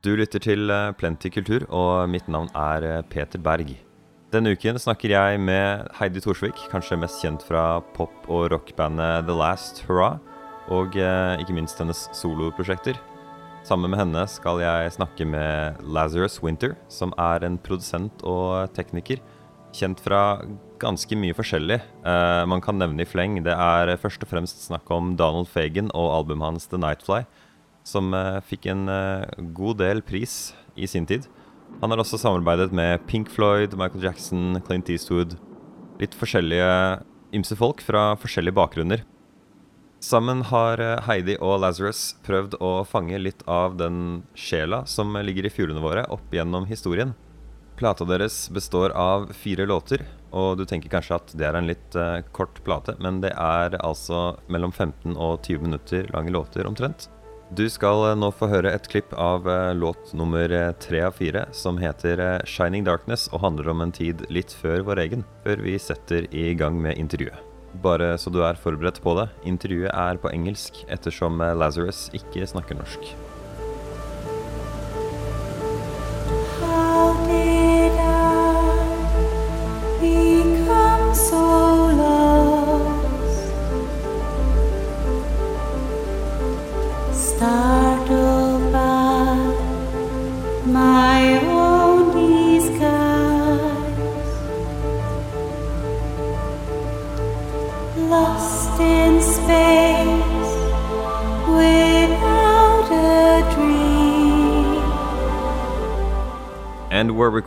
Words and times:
Du 0.00 0.14
lytter 0.16 0.40
til 0.40 0.70
eh, 0.72 0.94
Plenty 0.96 1.28
kultur, 1.28 1.66
og 1.68 2.08
mitt 2.08 2.24
navn 2.32 2.46
er 2.56 2.84
eh, 2.88 3.00
Peter 3.12 3.36
Berg. 3.36 3.74
Denne 4.32 4.54
uken 4.56 4.78
snakker 4.80 5.12
jeg 5.12 5.40
med 5.44 5.90
Heidi 5.98 6.22
Thorsvik, 6.24 6.56
kanskje 6.72 6.96
mest 6.96 7.20
kjent 7.20 7.44
fra 7.44 7.82
pop- 7.92 8.30
og 8.32 8.46
rockbandet 8.54 9.26
The 9.28 9.36
Last 9.36 9.82
Hurrah, 9.84 10.16
og 10.72 10.96
eh, 10.96 11.42
ikke 11.42 11.52
minst 11.58 11.82
hennes 11.82 12.06
soloprosjekter. 12.16 12.96
Sammen 13.68 13.92
med 13.92 14.00
henne 14.00 14.22
skal 14.32 14.62
jeg 14.62 14.94
snakke 14.96 15.26
med 15.28 15.84
Lazarus 15.84 16.38
Winter, 16.40 16.78
som 16.88 17.12
er 17.20 17.44
en 17.44 17.60
produsent 17.60 18.24
og 18.24 18.72
tekniker. 18.72 19.20
Kjent 19.76 20.00
fra 20.00 20.40
ganske 20.80 21.12
mye 21.12 21.36
forskjellig. 21.36 21.76
Man 22.48 22.64
kan 22.64 22.80
nevne 22.80 23.04
i 23.04 23.06
fleng. 23.06 23.36
Det 23.44 23.52
er 23.52 23.92
først 24.00 24.24
og 24.24 24.32
fremst 24.32 24.64
snakk 24.64 24.88
om 24.90 25.12
Donald 25.20 25.46
Fagan 25.52 25.92
og 25.92 26.08
albumet 26.16 26.48
hans 26.48 26.66
The 26.72 26.80
Nightfly 26.80 27.20
som 27.86 28.14
eh, 28.14 28.40
fikk 28.46 28.68
en 28.70 28.88
eh, 28.88 29.44
god 29.56 29.80
del 29.80 30.02
pris 30.02 30.52
i 30.76 30.88
sin 30.90 31.06
tid. 31.06 31.26
Han 31.80 31.92
har 31.92 32.02
også 32.02 32.18
samarbeidet 32.20 32.72
med 32.74 33.06
Pink 33.06 33.30
Floyd, 33.30 33.76
Michael 33.78 34.04
Jackson, 34.04 34.58
Clint 34.66 34.90
Eastwood. 34.90 35.36
Litt 36.00 36.16
forskjellige 36.16 36.68
ymse 37.36 37.56
folk 37.56 37.82
fra 37.84 38.14
forskjellige 38.20 38.56
bakgrunner. 38.56 39.04
Sammen 40.00 40.42
har 40.48 40.80
eh, 40.80 41.00
Heidi 41.06 41.36
og 41.40 41.60
Lazarus 41.64 42.14
prøvd 42.26 42.58
å 42.60 42.80
fange 42.88 43.20
litt 43.20 43.44
av 43.48 43.76
den 43.80 44.22
sjela 44.34 44.84
som 44.88 45.16
ligger 45.20 45.46
i 45.46 45.52
fjordene 45.52 45.84
våre, 45.84 46.06
opp 46.12 46.32
gjennom 46.34 46.68
historien. 46.70 47.14
Plata 47.80 48.04
deres 48.04 48.42
består 48.52 48.92
av 48.92 49.30
fire 49.32 49.64
låter, 49.68 50.02
og 50.36 50.58
du 50.60 50.66
tenker 50.68 50.92
kanskje 50.92 51.16
at 51.16 51.32
det 51.32 51.46
er 51.48 51.56
en 51.56 51.70
litt 51.70 51.96
kort 52.36 52.60
plate, 52.66 52.92
men 53.00 53.22
det 53.24 53.30
er 53.32 53.78
altså 53.80 54.34
mellom 54.52 54.68
15 54.68 55.16
og 55.16 55.40
20 55.46 55.64
minutter 55.64 56.10
lange 56.12 56.34
låter 56.34 56.68
omtrent. 56.68 57.08
Du 57.50 57.64
skal 57.66 58.04
eh, 58.06 58.14
nå 58.14 58.28
få 58.30 58.46
høre 58.46 58.70
et 58.70 58.84
klipp 58.86 59.10
av 59.18 59.48
eh, 59.50 59.72
låt 59.74 60.12
nummer 60.14 60.52
eh, 60.54 60.70
tre 60.78 61.00
av 61.08 61.16
fire, 61.18 61.48
som 61.50 61.80
heter 61.82 62.44
'Shining 62.46 62.84
Darkness' 62.86 63.26
og 63.32 63.42
handler 63.42 63.72
om 63.72 63.82
en 63.82 63.92
tid 63.92 64.22
litt 64.30 64.54
før 64.54 64.84
vår 64.86 65.02
egen, 65.02 65.24
før 65.42 65.64
vi 65.64 65.74
setter 65.82 66.28
i 66.30 66.54
gang 66.54 66.78
med 66.78 66.98
intervjuet. 66.98 67.42
Bare 67.82 68.14
så 68.18 68.30
du 68.30 68.38
er 68.46 68.58
forberedt 68.58 69.02
på 69.02 69.16
det, 69.18 69.26
intervjuet 69.42 69.90
er 69.90 70.22
på 70.22 70.30
engelsk 70.30 70.84
ettersom 70.86 71.42
Lazarus 71.58 72.06
ikke 72.14 72.46
snakker 72.46 72.78
norsk. 72.78 73.10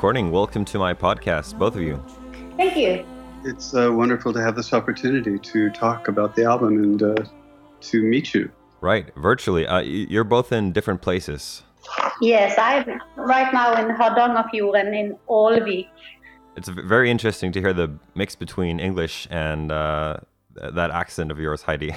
Recording. 0.03 0.31
Welcome 0.31 0.65
to 0.65 0.79
my 0.79 0.93
podcast, 0.93 1.57
both 1.57 1.77
of 1.77 1.81
you. 1.81 2.03
Thank 2.57 2.75
you. 2.75 3.05
It's 3.45 3.73
uh, 3.73 3.89
wonderful 3.89 4.33
to 4.33 4.41
have 4.41 4.53
this 4.53 4.73
opportunity 4.73 5.39
to 5.39 5.69
talk 5.69 6.09
about 6.09 6.35
the 6.35 6.43
album 6.43 6.83
and 6.83 7.01
uh, 7.01 7.15
to 7.79 8.01
meet 8.03 8.33
you. 8.33 8.51
Right, 8.81 9.15
virtually. 9.15 9.65
Uh, 9.65 9.79
you're 9.79 10.25
both 10.25 10.51
in 10.51 10.73
different 10.73 11.01
places. 11.01 11.63
Yes, 12.19 12.59
I'm 12.59 12.99
right 13.15 13.53
now 13.53 13.79
in 13.79 13.95
Hardangerfjorden 13.95 14.93
in 14.93 15.17
Ålvik. 15.29 15.87
It's 16.57 16.67
very 16.67 17.09
interesting 17.09 17.53
to 17.53 17.61
hear 17.61 17.71
the 17.71 17.97
mix 18.13 18.35
between 18.35 18.81
English 18.81 19.25
and 19.31 19.71
uh, 19.71 20.17
that 20.53 20.91
accent 20.91 21.31
of 21.31 21.39
yours, 21.39 21.61
Heidi. 21.61 21.95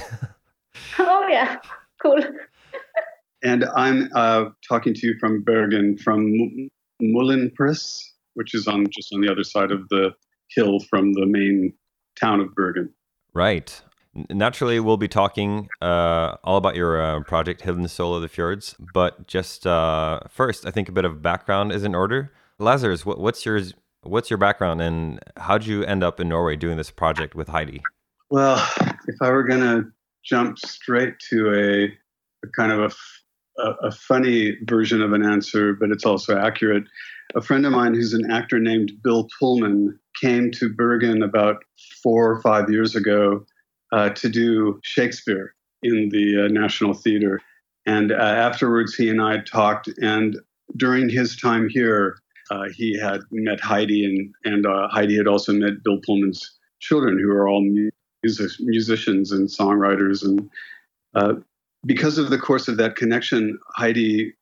oh, 1.00 1.26
yeah, 1.28 1.56
cool. 2.00 2.22
and 3.42 3.64
I'm 3.75 4.09
uh, 4.14 4.50
talking 4.69 4.94
to 4.94 5.06
you 5.09 5.16
from 5.19 5.42
Bergen, 5.42 5.98
from 5.98 6.70
Møhlenpris, 7.02 8.02
which 8.34 8.54
is 8.54 8.66
on 8.66 8.86
just 8.90 9.12
on 9.12 9.20
the 9.20 9.30
other 9.30 9.44
side 9.44 9.70
of 9.70 9.88
the 9.88 10.10
hill 10.50 10.80
from 10.80 11.12
the 11.12 11.26
main 11.26 11.72
town 12.18 12.40
of 12.40 12.54
Bergen. 12.54 12.92
Right. 13.34 13.82
Naturally, 14.30 14.80
we'll 14.80 14.96
be 14.96 15.08
talking 15.08 15.68
uh, 15.82 16.36
all 16.42 16.56
about 16.56 16.74
your 16.74 17.02
uh, 17.02 17.20
project, 17.24 17.60
Hidden 17.60 17.86
Soul 17.88 18.14
of 18.14 18.22
the 18.22 18.28
Fjords. 18.28 18.74
But 18.94 19.26
just 19.26 19.66
uh, 19.66 20.20
first, 20.30 20.64
I 20.64 20.70
think 20.70 20.88
a 20.88 20.92
bit 20.92 21.04
of 21.04 21.20
background 21.20 21.72
is 21.72 21.84
in 21.84 21.94
order. 21.94 22.32
Lazarus, 22.58 23.04
what, 23.04 23.20
what's 23.20 23.44
your 23.44 23.60
what's 24.02 24.30
your 24.30 24.38
background, 24.38 24.80
and 24.80 25.20
how 25.36 25.58
did 25.58 25.66
you 25.66 25.84
end 25.84 26.02
up 26.02 26.20
in 26.20 26.28
Norway 26.28 26.56
doing 26.56 26.76
this 26.76 26.90
project 26.90 27.34
with 27.34 27.48
Heidi? 27.48 27.82
Well, 28.30 28.56
if 29.06 29.16
I 29.20 29.30
were 29.30 29.44
going 29.44 29.60
to 29.60 29.90
jump 30.24 30.58
straight 30.58 31.14
to 31.30 31.50
a, 31.52 31.84
a 32.46 32.50
kind 32.56 32.72
of 32.72 32.80
a 32.80 32.94
a, 33.58 33.70
a, 33.86 33.90
funny 33.90 34.56
version 34.64 35.02
of 35.02 35.12
an 35.12 35.24
answer, 35.24 35.72
but 35.72 35.90
it's 35.90 36.04
also 36.04 36.36
accurate. 36.38 36.84
A 37.34 37.40
friend 37.40 37.66
of 37.66 37.72
mine 37.72 37.94
who's 37.94 38.12
an 38.12 38.30
actor 38.30 38.58
named 38.58 38.92
Bill 39.02 39.28
Pullman 39.38 39.98
came 40.20 40.50
to 40.52 40.68
Bergen 40.68 41.22
about 41.22 41.64
four 42.02 42.30
or 42.30 42.40
five 42.42 42.70
years 42.70 42.94
ago 42.94 43.44
uh, 43.92 44.10
to 44.10 44.28
do 44.28 44.80
Shakespeare 44.82 45.54
in 45.82 46.08
the 46.10 46.44
uh, 46.44 46.48
National 46.48 46.94
Theater. 46.94 47.40
And 47.86 48.12
uh, 48.12 48.16
afterwards, 48.16 48.94
he 48.94 49.08
and 49.08 49.20
I 49.20 49.38
talked. 49.38 49.88
And 50.00 50.38
during 50.76 51.08
his 51.08 51.36
time 51.36 51.68
here, 51.68 52.18
uh, 52.50 52.64
he 52.74 52.98
had 52.98 53.20
met 53.30 53.60
Heidi, 53.60 54.04
and, 54.04 54.34
and 54.44 54.66
uh, 54.66 54.88
Heidi 54.88 55.16
had 55.16 55.26
also 55.26 55.52
met 55.52 55.82
Bill 55.84 56.00
Pullman's 56.04 56.58
children, 56.80 57.18
who 57.18 57.30
are 57.30 57.48
all 57.48 57.62
music, 57.62 58.50
musicians 58.60 59.32
and 59.32 59.48
songwriters. 59.48 60.24
And 60.24 60.48
uh, 61.14 61.34
because 61.86 62.19
of 62.19 62.30
the 62.30 62.38
course 62.38 62.69
of 62.69 62.76
that 62.76 62.97
connection, 62.97 63.58
Heidi 63.76 64.32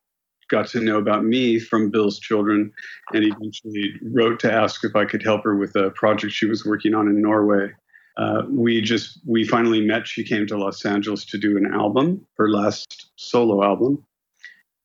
got 0.49 0.67
to 0.67 0.79
know 0.79 0.97
about 0.97 1.25
me 1.25 1.59
from 1.59 1.89
Bill's 1.89 2.19
children 2.19 2.71
and 3.13 3.23
eventually 3.23 3.93
wrote 4.13 4.39
to 4.41 4.51
ask 4.51 4.83
if 4.83 4.95
I 4.95 5.05
could 5.05 5.23
help 5.23 5.43
her 5.43 5.55
with 5.55 5.75
a 5.75 5.91
project 5.91 6.33
she 6.33 6.45
was 6.45 6.65
working 6.65 6.93
on 6.93 7.07
in 7.07 7.21
Norway. 7.21 7.71
Uh, 8.17 8.43
we 8.49 8.81
just 8.81 9.19
we 9.25 9.45
finally 9.45 9.81
met. 9.81 10.07
She 10.07 10.23
came 10.23 10.47
to 10.47 10.57
Los 10.57 10.85
Angeles 10.85 11.25
to 11.25 11.37
do 11.37 11.57
an 11.57 11.73
album, 11.73 12.25
her 12.37 12.49
last 12.49 13.11
solo 13.17 13.63
album, 13.63 14.05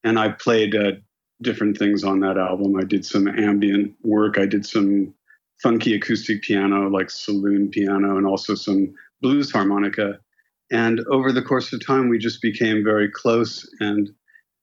and 0.03 0.19
I 0.19 0.31
played 0.31 0.75
uh, 0.75 0.92
different 1.41 1.78
things 1.78 2.03
on 2.03 2.21
that 2.21 2.37
album. 2.37 2.77
I 2.77 2.82
did 2.82 3.06
some 3.06 3.28
ambient 3.28 3.94
work. 4.03 4.37
I 4.37 4.47
did 4.47 4.66
some 4.66 5.15
funky 5.62 5.94
acoustic 5.94 6.42
piano, 6.42 6.88
like 6.88 7.09
saloon 7.10 7.69
piano, 7.69 8.16
and 8.16 8.27
also 8.27 8.56
some 8.56 8.94
blues 9.21 9.53
harmonica. 9.53 10.19
And 10.70 11.00
over 11.10 11.32
the 11.32 11.42
course 11.42 11.72
of 11.72 11.84
time, 11.84 12.08
we 12.08 12.19
just 12.19 12.41
became 12.41 12.84
very 12.84 13.10
close. 13.10 13.69
And 13.81 14.10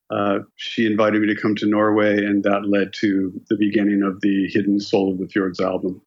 uh, 0.09 0.39
she 0.55 0.85
invited 0.85 1.21
me 1.21 1.33
to 1.33 1.39
come 1.39 1.55
to 1.55 1.65
Norway, 1.65 2.23
and 2.25 2.43
that 2.43 2.67
led 2.67 2.93
to 3.01 3.33
the 3.49 3.57
beginning 3.57 4.03
of 4.03 4.21
the 4.21 4.47
Hidden 4.47 4.79
Soul 4.79 5.11
of 5.11 5.19
the 5.19 5.27
Fjords 5.27 5.59
album. 5.59 6.01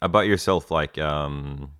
About 0.00 0.26
yourself, 0.26 0.70
like 0.70 0.98
um, 0.98 1.70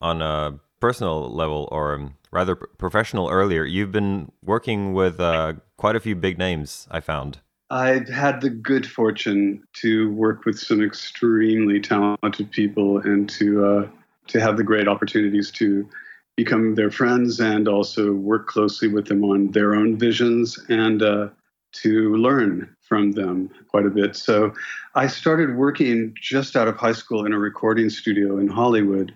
on 0.00 0.20
a 0.20 0.60
personal 0.80 1.34
level, 1.34 1.68
or 1.72 2.12
rather 2.30 2.54
professional 2.54 3.30
earlier, 3.30 3.64
you've 3.64 3.92
been 3.92 4.30
working 4.42 4.92
with 4.92 5.18
uh, 5.18 5.54
quite 5.78 5.96
a 5.96 6.00
few 6.00 6.14
big 6.14 6.38
names, 6.38 6.86
I 6.90 7.00
found. 7.00 7.40
I've 7.70 8.08
had 8.08 8.42
the 8.42 8.50
good 8.50 8.86
fortune 8.86 9.64
to 9.80 10.12
work 10.12 10.44
with 10.44 10.58
some 10.58 10.82
extremely 10.82 11.80
talented 11.80 12.50
people 12.50 12.98
and 12.98 13.28
to 13.30 13.64
uh, 13.64 13.88
to 14.28 14.40
have 14.40 14.56
the 14.56 14.62
great 14.62 14.88
opportunities 14.88 15.50
to 15.52 15.88
become 16.36 16.74
their 16.74 16.90
friends 16.90 17.40
and 17.40 17.68
also 17.68 18.12
work 18.12 18.46
closely 18.48 18.88
with 18.88 19.06
them 19.06 19.24
on 19.24 19.50
their 19.52 19.74
own 19.74 19.96
visions 19.96 20.58
and 20.68 21.02
uh, 21.02 21.28
to 21.72 22.14
learn 22.16 22.74
from 22.80 23.12
them 23.12 23.50
quite 23.68 23.86
a 23.86 23.90
bit. 23.90 24.16
So 24.16 24.52
I 24.94 25.06
started 25.06 25.56
working 25.56 26.14
just 26.20 26.56
out 26.56 26.68
of 26.68 26.76
high 26.76 26.92
school 26.92 27.24
in 27.24 27.32
a 27.32 27.38
recording 27.38 27.90
studio 27.90 28.38
in 28.38 28.48
Hollywood 28.48 29.14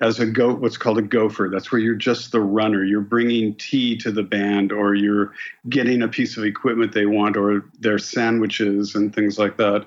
as 0.00 0.18
a 0.18 0.26
go 0.26 0.54
what's 0.54 0.76
called 0.76 0.98
a 0.98 1.02
gopher. 1.02 1.48
That's 1.48 1.70
where 1.70 1.80
you're 1.80 1.94
just 1.94 2.32
the 2.32 2.40
runner. 2.40 2.84
You're 2.84 3.00
bringing 3.00 3.54
tea 3.54 3.96
to 3.98 4.10
the 4.10 4.22
band 4.22 4.72
or 4.72 4.94
you're 4.94 5.32
getting 5.68 6.02
a 6.02 6.08
piece 6.08 6.36
of 6.36 6.44
equipment 6.44 6.92
they 6.92 7.06
want 7.06 7.36
or 7.36 7.64
their 7.78 7.98
sandwiches 7.98 8.94
and 8.94 9.14
things 9.14 9.38
like 9.38 9.56
that. 9.58 9.86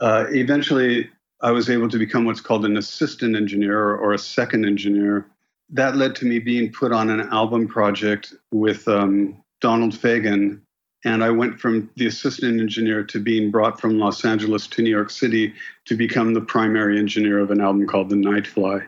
Uh, 0.00 0.24
eventually 0.30 1.08
i 1.40 1.52
was 1.52 1.70
able 1.70 1.88
to 1.88 1.98
become 1.98 2.24
what's 2.24 2.40
called 2.40 2.64
an 2.64 2.76
assistant 2.76 3.36
engineer 3.36 3.94
or 3.94 4.12
a 4.12 4.18
second 4.18 4.64
engineer 4.64 5.24
that 5.70 5.96
led 5.96 6.14
to 6.16 6.26
me 6.26 6.38
being 6.38 6.72
put 6.72 6.92
on 6.92 7.10
an 7.10 7.28
album 7.32 7.68
project 7.68 8.34
with 8.52 8.86
um, 8.88 9.42
Donald 9.60 9.92
Fagen. 9.92 10.60
And 11.04 11.22
I 11.22 11.30
went 11.30 11.60
from 11.60 11.90
the 11.96 12.06
assistant 12.06 12.60
engineer 12.60 13.04
to 13.04 13.20
being 13.20 13.50
brought 13.50 13.80
from 13.80 13.98
Los 13.98 14.24
Angeles 14.24 14.66
to 14.68 14.82
New 14.82 14.90
York 14.90 15.10
City 15.10 15.52
to 15.84 15.96
become 15.96 16.32
the 16.32 16.40
primary 16.40 16.98
engineer 16.98 17.38
of 17.40 17.50
an 17.50 17.60
album 17.60 17.86
called 17.86 18.08
The 18.08 18.16
Nightfly. 18.16 18.86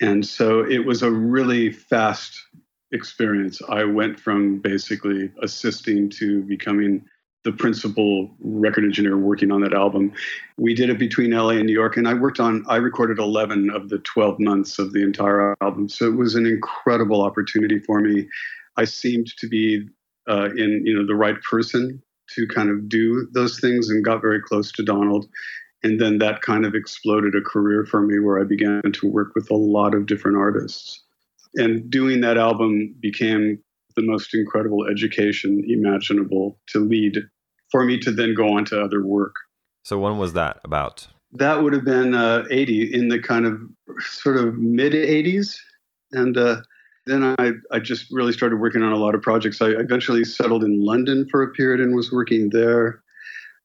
And 0.00 0.26
so 0.26 0.60
it 0.60 0.84
was 0.84 1.02
a 1.02 1.10
really 1.10 1.70
fast 1.72 2.38
experience. 2.92 3.60
I 3.68 3.84
went 3.84 4.18
from 4.18 4.58
basically 4.58 5.30
assisting 5.42 6.10
to 6.10 6.42
becoming 6.42 7.06
the 7.44 7.52
principal 7.52 8.30
record 8.40 8.84
engineer 8.84 9.16
working 9.16 9.50
on 9.50 9.62
that 9.62 9.72
album. 9.72 10.12
We 10.58 10.74
did 10.74 10.90
it 10.90 10.98
between 10.98 11.30
LA 11.30 11.50
and 11.50 11.66
New 11.66 11.72
York, 11.72 11.96
and 11.96 12.06
I 12.06 12.14
worked 12.14 12.38
on, 12.38 12.64
I 12.68 12.76
recorded 12.76 13.18
11 13.18 13.70
of 13.70 13.88
the 13.88 13.98
12 13.98 14.38
months 14.38 14.78
of 14.78 14.92
the 14.92 15.02
entire 15.02 15.56
album. 15.62 15.88
So 15.88 16.06
it 16.06 16.16
was 16.16 16.34
an 16.34 16.44
incredible 16.44 17.22
opportunity 17.22 17.78
for 17.78 18.00
me. 18.00 18.28
I 18.76 18.84
seemed 18.84 19.34
to 19.38 19.48
be 19.48 19.88
uh, 20.28 20.50
in, 20.56 20.82
you 20.84 20.94
know, 20.94 21.06
the 21.06 21.14
right 21.14 21.40
person 21.42 22.02
to 22.34 22.46
kind 22.46 22.70
of 22.70 22.88
do 22.88 23.26
those 23.32 23.58
things 23.58 23.88
and 23.88 24.04
got 24.04 24.20
very 24.20 24.40
close 24.40 24.70
to 24.72 24.82
Donald. 24.82 25.26
And 25.82 25.98
then 25.98 26.18
that 26.18 26.42
kind 26.42 26.66
of 26.66 26.74
exploded 26.74 27.34
a 27.34 27.40
career 27.40 27.86
for 27.86 28.02
me 28.02 28.18
where 28.20 28.38
I 28.38 28.44
began 28.44 28.82
to 28.92 29.08
work 29.08 29.34
with 29.34 29.50
a 29.50 29.56
lot 29.56 29.94
of 29.94 30.06
different 30.06 30.36
artists. 30.36 31.02
And 31.56 31.90
doing 31.90 32.20
that 32.20 32.36
album 32.36 32.94
became 33.00 33.60
the 33.96 34.02
most 34.02 34.34
incredible 34.34 34.86
education 34.86 35.64
imaginable 35.66 36.58
to 36.68 36.80
lead 36.80 37.18
for 37.70 37.84
me 37.84 37.98
to 38.00 38.10
then 38.10 38.34
go 38.34 38.56
on 38.56 38.64
to 38.66 38.80
other 38.80 39.04
work. 39.04 39.34
So 39.84 39.98
when 39.98 40.18
was 40.18 40.32
that 40.34 40.60
about? 40.64 41.06
That 41.32 41.62
would 41.62 41.72
have 41.72 41.84
been 41.84 42.14
uh, 42.14 42.44
80 42.50 42.94
in 42.94 43.08
the 43.08 43.20
kind 43.20 43.46
of 43.46 43.60
sort 44.00 44.36
of 44.36 44.58
mid 44.58 44.92
80s. 44.92 45.56
And 46.12 46.36
uh, 46.36 46.62
then 47.06 47.34
I, 47.38 47.52
I 47.70 47.78
just 47.78 48.10
really 48.10 48.32
started 48.32 48.56
working 48.56 48.82
on 48.82 48.92
a 48.92 48.96
lot 48.96 49.14
of 49.14 49.22
projects. 49.22 49.62
I 49.62 49.68
eventually 49.68 50.24
settled 50.24 50.64
in 50.64 50.84
London 50.84 51.28
for 51.30 51.42
a 51.42 51.50
period 51.52 51.80
and 51.80 51.94
was 51.94 52.12
working 52.12 52.50
there. 52.50 53.02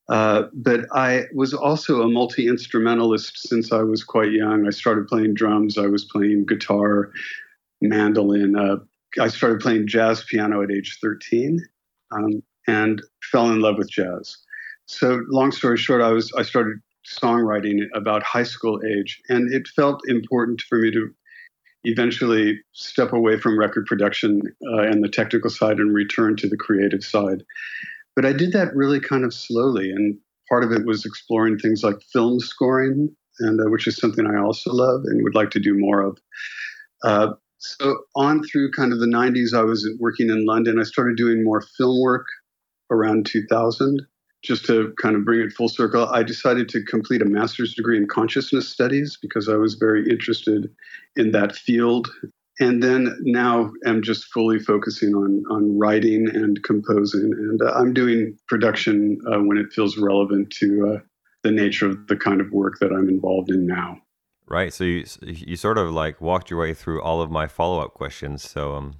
Uh, 0.07 0.43
but 0.53 0.81
I 0.93 1.23
was 1.33 1.53
also 1.53 2.03
a 2.03 2.07
multi 2.07 2.47
instrumentalist 2.47 3.47
since 3.47 3.71
I 3.71 3.81
was 3.81 4.03
quite 4.03 4.31
young. 4.31 4.67
I 4.67 4.69
started 4.69 5.07
playing 5.07 5.33
drums, 5.33 5.79
I 5.79 5.87
was 5.87 6.05
playing 6.05 6.45
guitar, 6.45 7.11
mandolin, 7.81 8.55
uh, 8.55 8.77
I 9.19 9.27
started 9.27 9.59
playing 9.59 9.87
jazz 9.87 10.23
piano 10.23 10.61
at 10.61 10.71
age 10.71 10.97
13 11.01 11.59
um, 12.11 12.43
and 12.67 13.01
fell 13.31 13.49
in 13.49 13.61
love 13.61 13.77
with 13.77 13.89
jazz. 13.89 14.37
So, 14.87 15.21
long 15.29 15.51
story 15.51 15.77
short, 15.77 16.01
I 16.01 16.11
was 16.11 16.31
I 16.37 16.43
started 16.43 16.77
songwriting 17.07 17.81
about 17.93 18.23
high 18.23 18.43
school 18.43 18.79
age, 18.85 19.21
and 19.29 19.51
it 19.53 19.67
felt 19.75 20.01
important 20.07 20.61
for 20.61 20.77
me 20.79 20.91
to 20.91 21.09
eventually 21.83 22.59
step 22.73 23.13
away 23.13 23.39
from 23.39 23.59
record 23.59 23.85
production 23.85 24.41
uh, 24.73 24.81
and 24.81 25.03
the 25.03 25.09
technical 25.09 25.49
side 25.49 25.77
and 25.77 25.93
return 25.93 26.35
to 26.35 26.49
the 26.49 26.57
creative 26.57 27.03
side. 27.03 27.43
But 28.15 28.25
I 28.25 28.33
did 28.33 28.53
that 28.53 28.75
really 28.75 28.99
kind 28.99 29.23
of 29.23 29.33
slowly, 29.33 29.91
and 29.91 30.17
part 30.49 30.63
of 30.63 30.71
it 30.71 30.85
was 30.85 31.05
exploring 31.05 31.57
things 31.57 31.83
like 31.83 32.01
film 32.13 32.39
scoring, 32.39 33.15
and 33.39 33.59
uh, 33.59 33.69
which 33.69 33.87
is 33.87 33.97
something 33.97 34.25
I 34.25 34.39
also 34.39 34.71
love 34.71 35.01
and 35.05 35.23
would 35.23 35.35
like 35.35 35.51
to 35.51 35.59
do 35.59 35.77
more 35.77 36.01
of. 36.01 36.17
Uh, 37.03 37.33
so 37.79 37.97
on 38.15 38.43
through 38.43 38.71
kind 38.71 38.93
of 38.93 38.99
the 38.99 39.07
90s, 39.07 39.53
I 39.53 39.63
was 39.63 39.89
working 39.99 40.29
in 40.29 40.45
London. 40.45 40.79
I 40.79 40.83
started 40.83 41.17
doing 41.17 41.43
more 41.43 41.61
film 41.77 42.01
work 42.01 42.25
around 42.91 43.25
2000. 43.25 44.01
Just 44.43 44.65
to 44.65 44.93
kind 45.01 45.15
of 45.15 45.25
bring 45.25 45.39
it 45.39 45.53
full 45.53 45.69
circle, 45.69 46.07
I 46.07 46.21
decided 46.21 46.69
to 46.69 46.83
complete 46.83 47.23
a 47.23 47.25
master's 47.25 47.73
degree 47.73 47.97
in 47.97 48.07
consciousness 48.07 48.69
studies 48.69 49.17
because 49.19 49.49
I 49.49 49.55
was 49.55 49.73
very 49.73 50.07
interested 50.07 50.69
in 51.15 51.31
that 51.31 51.55
field. 51.55 52.07
And 52.59 52.83
then 52.83 53.17
now 53.21 53.71
I'm 53.85 54.03
just 54.03 54.25
fully 54.25 54.59
focusing 54.59 55.13
on 55.15 55.43
on 55.49 55.77
writing 55.77 56.29
and 56.33 56.61
composing, 56.63 57.33
and 57.33 57.61
uh, 57.61 57.73
I'm 57.73 57.93
doing 57.93 58.37
production 58.47 59.19
uh, 59.27 59.39
when 59.39 59.57
it 59.57 59.73
feels 59.73 59.97
relevant 59.97 60.51
to 60.59 60.95
uh, 60.95 60.99
the 61.43 61.51
nature 61.51 61.87
of 61.87 62.07
the 62.07 62.15
kind 62.15 62.39
of 62.39 62.51
work 62.51 62.79
that 62.79 62.93
I'm 62.93 63.09
involved 63.09 63.51
in 63.51 63.65
now. 63.65 63.99
Right. 64.47 64.73
So 64.73 64.83
you 64.83 65.05
you 65.21 65.55
sort 65.55 65.77
of 65.77 65.91
like 65.91 66.21
walked 66.21 66.49
your 66.49 66.59
way 66.59 66.73
through 66.73 67.01
all 67.01 67.21
of 67.21 67.31
my 67.31 67.47
follow 67.47 67.79
up 67.79 67.93
questions. 67.95 68.47
So 68.47 68.75
um, 68.75 68.95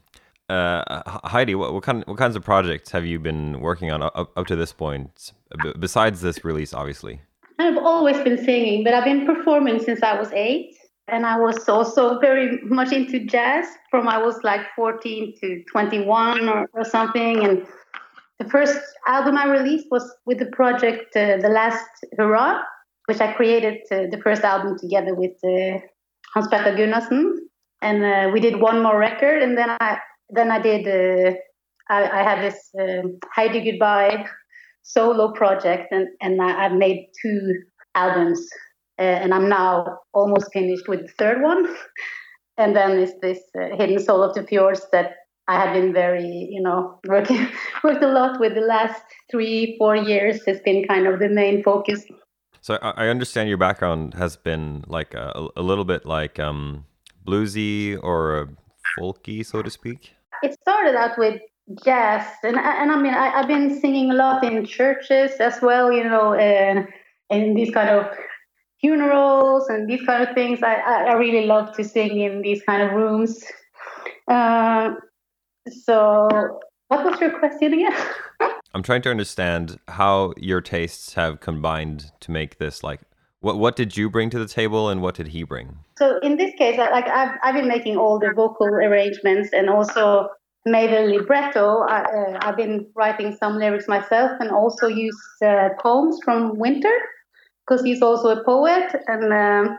uh, 0.49 1.01
Heidi, 1.23 1.55
what, 1.55 1.73
what 1.73 1.83
kind 1.83 2.03
what 2.05 2.17
kinds 2.17 2.35
of 2.35 2.43
projects 2.43 2.91
have 2.91 3.05
you 3.05 3.19
been 3.19 3.61
working 3.61 3.91
on 3.91 4.03
up, 4.03 4.31
up 4.35 4.47
to 4.47 4.55
this 4.55 4.73
point, 4.73 5.33
besides 5.79 6.21
this 6.21 6.43
release, 6.45 6.73
obviously? 6.73 7.21
I've 7.57 7.77
always 7.77 8.17
been 8.17 8.43
singing, 8.43 8.83
but 8.83 8.93
I've 8.93 9.05
been 9.05 9.25
performing 9.25 9.79
since 9.79 10.03
I 10.03 10.19
was 10.19 10.31
eight, 10.33 10.75
and 11.07 11.25
I 11.25 11.39
was 11.39 11.67
also 11.69 12.19
very 12.19 12.59
much 12.63 12.91
into 12.91 13.25
jazz 13.25 13.65
from 13.89 14.07
I 14.07 14.17
was 14.17 14.43
like 14.43 14.61
14 14.75 15.35
to 15.41 15.63
21 15.63 16.49
or, 16.49 16.69
or 16.73 16.83
something, 16.83 17.43
and 17.43 17.65
the 18.37 18.45
first 18.45 18.77
album 19.07 19.37
I 19.37 19.45
released 19.45 19.87
was 19.89 20.13
with 20.25 20.39
the 20.39 20.47
project 20.47 21.15
uh, 21.15 21.37
The 21.37 21.49
Last 21.49 22.05
Hurrah 22.17 22.61
which 23.05 23.21
I 23.21 23.33
created 23.33 23.79
uh, 23.91 24.07
the 24.11 24.19
first 24.23 24.43
album 24.43 24.77
together 24.79 25.13
with 25.15 25.33
uh, 25.43 25.79
Hans 26.33 26.47
Petter 26.47 26.75
Gunnarsson, 26.75 27.31
and 27.81 28.03
uh, 28.03 28.31
we 28.31 28.39
did 28.39 28.59
one 28.59 28.81
more 28.81 28.97
record, 28.97 29.41
and 29.41 29.57
then 29.57 29.69
I 29.69 29.99
then 30.29 30.51
I 30.51 30.59
did 30.59 31.37
I, 31.89 32.03
I 32.03 32.23
have 32.23 32.41
this 32.41 32.69
um, 32.79 33.19
Heidi 33.33 33.71
Goodbye 33.71 34.25
solo 34.83 35.31
project, 35.33 35.91
and 35.91 36.07
and 36.21 36.41
I, 36.41 36.63
have 36.63 36.73
made 36.73 37.07
two 37.21 37.53
albums, 37.95 38.47
uh, 38.99 39.01
and 39.01 39.33
I'm 39.33 39.49
now 39.49 39.99
almost 40.13 40.51
finished 40.53 40.87
with 40.87 41.01
the 41.01 41.13
third 41.19 41.41
one, 41.41 41.75
and 42.57 42.75
then 42.75 42.99
is 42.99 43.13
this 43.21 43.39
uh, 43.59 43.75
Hidden 43.75 43.99
Soul 43.99 44.23
of 44.23 44.33
the 44.33 44.43
Fjords 44.43 44.87
that 44.91 45.15
I 45.47 45.59
have 45.59 45.73
been 45.73 45.93
very, 45.93 46.49
you 46.51 46.61
know, 46.61 46.99
working 47.07 47.47
worked 47.83 48.03
a 48.03 48.07
lot 48.07 48.39
with 48.39 48.55
the 48.55 48.61
last 48.61 49.01
three, 49.29 49.75
four 49.77 49.95
years. 49.95 50.45
Has 50.45 50.59
been 50.61 50.87
kind 50.87 51.07
of 51.07 51.19
the 51.19 51.29
main 51.29 51.63
focus. 51.63 52.03
So 52.65 52.79
I 52.81 53.09
understand 53.09 53.47
your 53.47 53.59
background 53.59 54.15
has 54.15 54.37
been 54.37 54.85
like 54.87 55.13
a, 55.13 55.49
a 55.55 55.61
little 55.61 55.85
bit 55.85 56.03
like 56.03 56.39
um, 56.39 56.87
bluesy 57.23 57.95
or 58.01 58.49
folky, 58.97 59.45
so 59.45 59.61
to 59.61 59.69
speak. 59.69 60.13
It 60.41 60.57
started 60.61 60.95
out 60.95 61.15
with 61.15 61.39
jazz, 61.83 62.25
and 62.41 62.57
and 62.57 62.91
I 62.91 62.99
mean 62.99 63.13
I, 63.13 63.27
have 63.27 63.47
been 63.47 63.79
singing 63.79 64.09
a 64.09 64.15
lot 64.15 64.43
in 64.43 64.65
churches 64.65 65.33
as 65.33 65.61
well, 65.61 65.91
you 65.91 66.05
know, 66.05 66.33
and 66.33 66.87
and 67.29 67.55
these 67.55 67.71
kind 67.71 67.91
of 67.91 68.07
funerals 68.81 69.69
and 69.69 69.87
these 69.87 70.01
kind 70.01 70.27
of 70.27 70.33
things. 70.33 70.63
I 70.63 70.73
I 70.73 71.13
really 71.13 71.45
love 71.45 71.75
to 71.77 71.83
sing 71.83 72.19
in 72.19 72.41
these 72.41 72.63
kind 72.63 72.81
of 72.81 72.93
rooms. 72.93 73.43
Uh, 74.27 74.95
so, 75.69 76.27
what 76.87 77.05
was 77.05 77.21
your 77.21 77.37
question 77.37 77.75
again? 77.75 77.93
I'm 78.75 78.83
trying 78.83 79.03
to 79.03 79.09
understand 79.09 79.79
how 79.87 80.33
your 80.35 80.59
tastes 80.59 81.13
have 81.13 81.39
combined 81.39 82.11
to 82.19 82.29
make 82.29 82.57
this 82.57 82.83
like 82.83 82.99
what 83.39 83.57
what 83.57 83.77
did 83.77 83.95
you 83.95 84.09
bring 84.09 84.29
to 84.31 84.37
the 84.37 84.47
table 84.47 84.89
and 84.89 85.01
what 85.01 85.15
did 85.15 85.29
he 85.29 85.43
bring? 85.43 85.77
So 85.97 86.19
in 86.19 86.35
this 86.35 86.53
case, 86.55 86.77
like 86.77 87.07
I've 87.07 87.37
I've 87.41 87.55
been 87.55 87.69
making 87.69 87.95
all 87.95 88.19
the 88.19 88.33
vocal 88.35 88.67
arrangements 88.67 89.51
and 89.53 89.69
also 89.69 90.27
made 90.65 90.91
a 90.91 91.05
libretto. 91.05 91.85
I, 91.87 92.01
uh, 92.01 92.39
I've 92.41 92.57
been 92.57 92.85
writing 92.95 93.37
some 93.39 93.57
lyrics 93.59 93.87
myself 93.87 94.31
and 94.41 94.51
also 94.51 94.87
used 94.87 95.41
uh, 95.41 95.69
poems 95.81 96.19
from 96.25 96.59
Winter 96.59 96.97
because 97.65 97.81
he's 97.85 98.01
also 98.01 98.27
a 98.37 98.43
poet 98.43 98.93
and. 99.07 99.31
Um, 99.31 99.77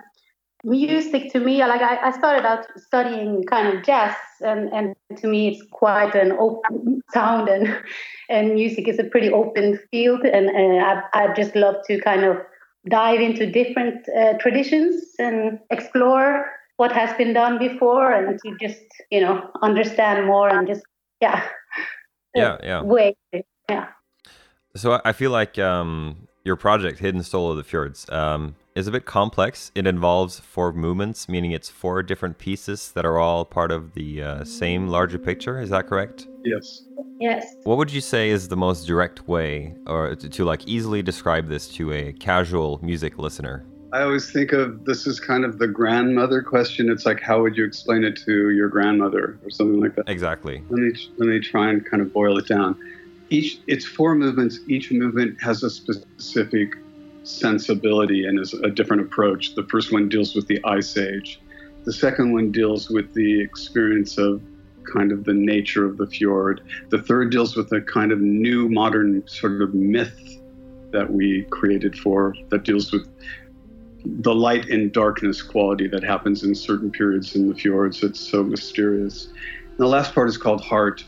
music 0.66 1.32
to 1.32 1.38
me 1.38 1.58
like 1.64 1.80
I, 1.80 2.08
I, 2.08 2.10
started 2.10 2.44
out 2.44 2.66
studying 2.76 3.44
kind 3.44 3.72
of 3.72 3.84
jazz 3.84 4.16
and, 4.40 4.68
and 4.72 4.96
to 5.18 5.28
me 5.28 5.48
it's 5.48 5.62
quite 5.70 6.16
an 6.16 6.32
open 6.32 7.02
sound 7.14 7.48
and 7.48 7.80
and 8.28 8.54
music 8.54 8.88
is 8.88 8.98
a 8.98 9.04
pretty 9.04 9.30
open 9.30 9.78
field 9.92 10.22
and 10.22 10.48
uh, 10.50 10.84
I, 11.14 11.22
I 11.22 11.34
just 11.34 11.54
love 11.54 11.76
to 11.86 12.00
kind 12.00 12.24
of 12.24 12.38
dive 12.88 13.20
into 13.20 13.46
different 13.46 14.08
uh, 14.08 14.34
traditions 14.38 15.04
and 15.20 15.60
explore 15.70 16.50
what 16.78 16.90
has 16.90 17.16
been 17.16 17.32
done 17.32 17.58
before 17.60 18.12
and 18.12 18.36
to 18.44 18.56
just 18.60 18.82
you 19.12 19.20
know 19.20 19.48
understand 19.62 20.26
more 20.26 20.48
and 20.48 20.66
just 20.66 20.82
yeah. 21.20 21.46
Yeah 22.34 22.58
yeah. 22.62 22.82
way 22.82 23.16
yeah. 23.70 23.86
So 24.74 25.00
i 25.04 25.12
feel 25.12 25.30
like 25.30 25.60
um 25.60 26.26
your 26.44 26.56
project 26.56 26.98
hidden 26.98 27.22
soul 27.22 27.52
of 27.52 27.56
the 27.56 27.64
fjords 27.64 28.10
um 28.10 28.56
is 28.76 28.86
a 28.86 28.92
bit 28.92 29.06
complex. 29.06 29.72
It 29.74 29.86
involves 29.86 30.38
four 30.38 30.70
movements, 30.70 31.28
meaning 31.28 31.52
it's 31.52 31.70
four 31.70 32.02
different 32.02 32.38
pieces 32.38 32.92
that 32.92 33.06
are 33.06 33.18
all 33.18 33.46
part 33.46 33.72
of 33.72 33.94
the 33.94 34.22
uh, 34.22 34.44
same 34.44 34.88
larger 34.88 35.18
picture. 35.18 35.58
Is 35.58 35.70
that 35.70 35.86
correct? 35.86 36.28
Yes. 36.44 36.82
Yes. 37.18 37.46
What 37.64 37.78
would 37.78 37.90
you 37.90 38.02
say 38.02 38.28
is 38.28 38.48
the 38.48 38.56
most 38.56 38.86
direct 38.86 39.26
way, 39.26 39.74
or 39.86 40.14
to, 40.14 40.28
to 40.28 40.44
like 40.44 40.68
easily 40.68 41.02
describe 41.02 41.48
this 41.48 41.68
to 41.68 41.90
a 41.90 42.12
casual 42.12 42.78
music 42.82 43.18
listener? 43.18 43.64
I 43.94 44.02
always 44.02 44.30
think 44.30 44.52
of 44.52 44.84
this 44.84 45.06
as 45.06 45.20
kind 45.20 45.46
of 45.46 45.58
the 45.58 45.68
grandmother 45.68 46.42
question. 46.42 46.90
It's 46.90 47.06
like, 47.06 47.22
how 47.22 47.40
would 47.40 47.56
you 47.56 47.64
explain 47.64 48.04
it 48.04 48.20
to 48.26 48.50
your 48.50 48.68
grandmother 48.68 49.38
or 49.42 49.48
something 49.48 49.80
like 49.80 49.94
that? 49.94 50.06
Exactly. 50.06 50.62
Let 50.68 50.80
me 50.80 50.92
let 51.16 51.28
me 51.28 51.40
try 51.40 51.70
and 51.70 51.82
kind 51.88 52.02
of 52.02 52.12
boil 52.12 52.36
it 52.36 52.46
down. 52.46 52.78
Each 53.30 53.58
it's 53.66 53.86
four 53.86 54.14
movements. 54.14 54.58
Each 54.68 54.90
movement 54.90 55.40
has 55.40 55.62
a 55.62 55.70
specific 55.70 56.76
sensibility 57.26 58.26
and 58.26 58.38
is 58.38 58.54
a 58.54 58.70
different 58.70 59.02
approach. 59.02 59.54
The 59.54 59.64
first 59.64 59.92
one 59.92 60.08
deals 60.08 60.34
with 60.34 60.46
the 60.46 60.62
ice 60.64 60.96
age. 60.96 61.40
The 61.84 61.92
second 61.92 62.32
one 62.32 62.52
deals 62.52 62.88
with 62.88 63.12
the 63.14 63.40
experience 63.40 64.18
of 64.18 64.40
kind 64.84 65.10
of 65.10 65.24
the 65.24 65.34
nature 65.34 65.84
of 65.84 65.96
the 65.96 66.06
fjord. 66.06 66.62
The 66.90 67.02
third 67.02 67.30
deals 67.30 67.56
with 67.56 67.72
a 67.72 67.80
kind 67.80 68.12
of 68.12 68.20
new 68.20 68.68
modern 68.68 69.26
sort 69.26 69.60
of 69.60 69.74
myth 69.74 70.40
that 70.92 71.12
we 71.12 71.42
created 71.50 71.98
for 71.98 72.34
that 72.50 72.62
deals 72.62 72.92
with 72.92 73.08
the 74.04 74.34
light 74.34 74.68
and 74.68 74.92
darkness 74.92 75.42
quality 75.42 75.88
that 75.88 76.04
happens 76.04 76.44
in 76.44 76.54
certain 76.54 76.90
periods 76.90 77.34
in 77.34 77.48
the 77.48 77.54
fjords. 77.54 78.02
It's 78.04 78.20
so 78.20 78.44
mysterious. 78.44 79.26
And 79.26 79.78
the 79.78 79.88
last 79.88 80.14
part 80.14 80.28
is 80.28 80.38
called 80.38 80.60
heart, 80.60 81.04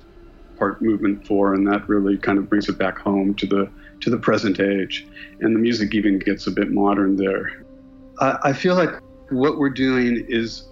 part 0.58 0.82
movement 0.82 1.24
four, 1.24 1.54
and 1.54 1.64
that 1.68 1.88
really 1.88 2.18
kind 2.18 2.38
of 2.38 2.48
brings 2.48 2.68
it 2.68 2.76
back 2.76 2.98
home 2.98 3.34
to 3.36 3.46
the 3.46 3.70
to 4.00 4.10
the 4.10 4.18
present 4.18 4.60
age. 4.60 5.06
And 5.40 5.54
the 5.54 5.60
music 5.60 5.94
even 5.94 6.18
gets 6.18 6.46
a 6.46 6.50
bit 6.50 6.70
modern 6.70 7.16
there. 7.16 7.64
I, 8.20 8.38
I 8.44 8.52
feel 8.52 8.74
like 8.74 8.90
what 9.30 9.58
we're 9.58 9.70
doing 9.70 10.24
is 10.28 10.68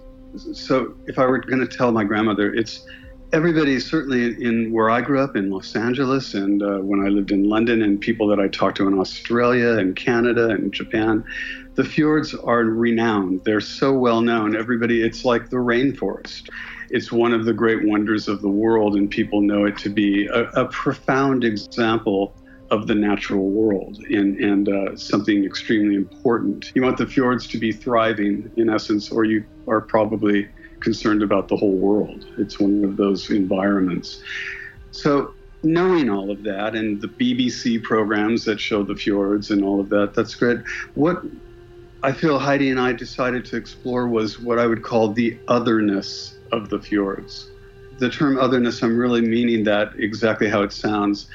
so 0.53 0.95
if 1.07 1.19
I 1.19 1.27
were 1.27 1.39
going 1.39 1.67
to 1.67 1.77
tell 1.77 1.93
my 1.93 2.05
grandmother, 2.05 2.53
it's 2.53 2.87
everybody 3.33 3.81
certainly 3.81 4.43
in 4.43 4.73
where 4.73 4.91
I 4.91 5.01
grew 5.01 5.21
up 5.21 5.37
in 5.37 5.51
Los 5.51 5.75
Angeles 5.75 6.35
and 6.35 6.63
uh, 6.63 6.79
when 6.79 7.05
I 7.05 7.09
lived 7.09 7.33
in 7.33 7.49
London 7.49 7.83
and 7.83 8.01
people 8.01 8.27
that 8.29 8.39
I 8.39 8.49
talked 8.49 8.77
to 8.79 8.87
in 8.87 8.99
Australia 8.99 9.79
and 9.79 9.97
Canada 9.97 10.51
and 10.51 10.73
Japan, 10.73 11.25
the 11.75 11.85
fjords 11.85 12.35
are 12.35 12.65
renowned. 12.65 13.43
They're 13.45 13.61
so 13.61 13.93
well 13.93 14.21
known. 14.21 14.57
Everybody, 14.57 15.03
it's 15.03 15.25
like 15.25 15.51
the 15.51 15.57
rainforest. 15.57 16.49
It's 16.91 17.11
one 17.11 17.33
of 17.33 17.45
the 17.45 17.53
great 17.53 17.87
wonders 17.87 18.29
of 18.29 18.43
the 18.43 18.49
world, 18.49 18.95
and 18.95 19.11
people 19.11 19.41
know 19.41 19.65
it 19.65 19.77
to 19.79 19.89
be 19.89 20.27
a, 20.29 20.45
a 20.51 20.67
profound 20.67 21.43
example 21.43 22.35
of 22.71 22.87
the 22.87 22.95
natural 22.95 23.51
world 23.51 23.99
and, 24.11 24.39
and 24.39 24.69
uh, 24.69 24.97
something 24.97 25.45
extremely 25.45 25.95
important. 25.95 26.73
You 26.75 26.83
want 26.83 26.99
the 26.99 27.07
fjords 27.07 27.47
to 27.49 27.59
be 27.59 27.73
thriving, 27.73 28.51
in 28.57 28.69
essence, 28.69 29.11
or 29.11 29.25
you 29.25 29.45
are 29.69 29.81
probably 29.81 30.49
concerned 30.81 31.23
about 31.23 31.49
the 31.49 31.57
whole 31.57 31.77
world. 31.77 32.27
It's 32.39 32.59
one 32.59 32.85
of 32.85 32.97
those 32.97 33.31
environments. 33.31 34.23
So, 34.91 35.35
knowing 35.63 36.11
all 36.11 36.31
of 36.31 36.43
that 36.45 36.75
and 36.75 37.01
the 37.01 37.09
BBC 37.09 37.83
programs 37.83 38.45
that 38.45 38.61
show 38.61 38.83
the 38.83 38.95
fjords 38.95 39.51
and 39.51 39.65
all 39.65 39.81
of 39.81 39.89
that, 39.89 40.15
that's 40.15 40.35
great. 40.35 40.59
What 40.95 41.23
I 42.03 42.13
feel 42.13 42.39
Heidi 42.39 42.71
and 42.71 42.79
I 42.79 42.93
decided 42.93 43.45
to 43.47 43.57
explore 43.57 44.07
was 44.07 44.39
what 44.39 44.59
I 44.59 44.67
would 44.67 44.83
call 44.83 45.13
the 45.13 45.39
otherness 45.49 46.37
of 46.53 46.69
the 46.69 46.81
fjords. 46.81 47.51
The 47.99 48.11
term 48.11 48.39
otherness, 48.39 48.83
I'm 48.83 48.97
really 48.97 49.23
meaning 49.23 49.65
that 49.65 49.93
exactly 49.99 50.49
how 50.49 50.63
it 50.63 50.73
sounds 50.73 51.29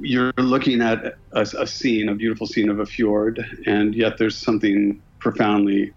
you're 0.00 0.32
looking 0.36 0.80
at 0.80 1.14
a, 1.32 1.42
a, 1.58 1.66
scene, 1.66 2.08
a 2.08 2.14
beautiful 2.14 2.46
scene 2.46 2.68
of 2.68 2.80
a 2.80 2.86
fjord, 2.86 3.44
and 3.66 3.94
yet 3.94 4.18
there's 4.18 4.36
something 4.36 5.00
profoundly, 5.18 5.92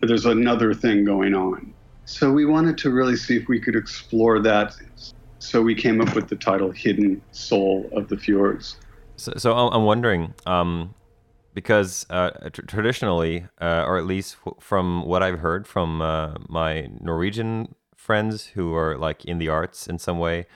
there's 0.00 0.26
another 0.26 0.74
thing 0.74 1.04
going 1.04 1.34
on. 1.34 1.74
So 2.04 2.30
we 2.30 2.44
wanted 2.44 2.78
to 2.78 2.90
really 2.90 3.16
see 3.16 3.36
if 3.36 3.48
we 3.48 3.60
could 3.60 3.74
explore 3.74 4.40
that. 4.40 4.74
So 5.38 5.60
we 5.62 5.74
came 5.74 6.00
up 6.00 6.14
with 6.14 6.28
the 6.28 6.36
title 6.36 6.70
Hidden 6.70 7.20
Soul 7.32 7.88
of 7.92 8.08
the 8.08 8.16
Fjords. 8.16 8.76
So, 9.16 9.32
so 9.36 9.54
I'm 9.54 9.84
wondering, 9.84 10.34
um, 10.44 10.94
because 11.54 12.06
uh, 12.10 12.30
tr- 12.52 12.62
traditionally, 12.62 13.46
uh, 13.60 13.84
or 13.86 13.98
at 13.98 14.06
least 14.06 14.36
f- 14.46 14.54
from 14.60 15.04
what 15.04 15.22
I've 15.22 15.40
heard 15.40 15.66
from 15.66 16.02
uh, 16.02 16.34
my 16.48 16.88
Norwegian 17.00 17.74
friends 17.96 18.46
who 18.46 18.74
are 18.74 18.96
like 18.96 19.24
in 19.24 19.38
the 19.38 19.48
arts 19.48 19.86
in 19.86 19.98
some 19.98 20.18
way, 20.18 20.46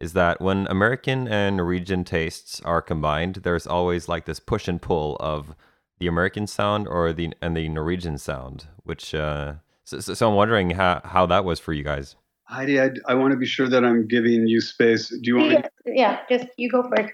is 0.00 0.12
that 0.12 0.40
when 0.40 0.66
American 0.68 1.26
and 1.26 1.56
Norwegian 1.56 2.04
tastes 2.04 2.60
are 2.62 2.80
combined, 2.80 3.36
there's 3.36 3.66
always 3.66 4.08
like 4.08 4.26
this 4.26 4.40
push 4.40 4.68
and 4.68 4.80
pull 4.80 5.16
of 5.20 5.54
the 5.98 6.06
American 6.06 6.46
sound 6.46 6.86
or 6.86 7.12
the 7.12 7.32
and 7.42 7.56
the 7.56 7.68
Norwegian 7.68 8.18
sound, 8.18 8.66
which 8.84 9.14
uh, 9.14 9.54
so, 9.84 9.98
so 10.00 10.28
I'm 10.28 10.36
wondering 10.36 10.70
how 10.70 11.00
how 11.04 11.26
that 11.26 11.44
was 11.44 11.58
for 11.58 11.72
you 11.72 11.82
guys. 11.82 12.16
Heidi, 12.44 12.80
I, 12.80 12.90
I 13.06 13.14
want 13.14 13.32
to 13.32 13.36
be 13.36 13.46
sure 13.46 13.68
that 13.68 13.84
I'm 13.84 14.06
giving 14.06 14.46
you 14.46 14.60
space. 14.60 15.08
Do 15.08 15.20
you 15.24 15.36
want? 15.36 15.52
Yeah, 15.52 15.60
me? 15.84 15.92
yeah 15.98 16.20
just 16.30 16.46
you 16.56 16.70
go 16.70 16.82
for 16.82 16.94
it. 16.94 17.12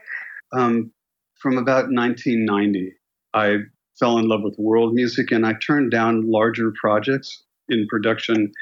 Um, 0.52 0.92
from 1.34 1.58
about 1.58 1.86
1990, 1.90 2.92
I 3.32 3.58
fell 3.98 4.18
in 4.18 4.28
love 4.28 4.42
with 4.42 4.54
world 4.58 4.94
music, 4.94 5.32
and 5.32 5.46
I 5.46 5.54
turned 5.54 5.90
down 5.90 6.30
larger 6.30 6.72
projects 6.80 7.42
in 7.68 7.86
production 7.88 8.52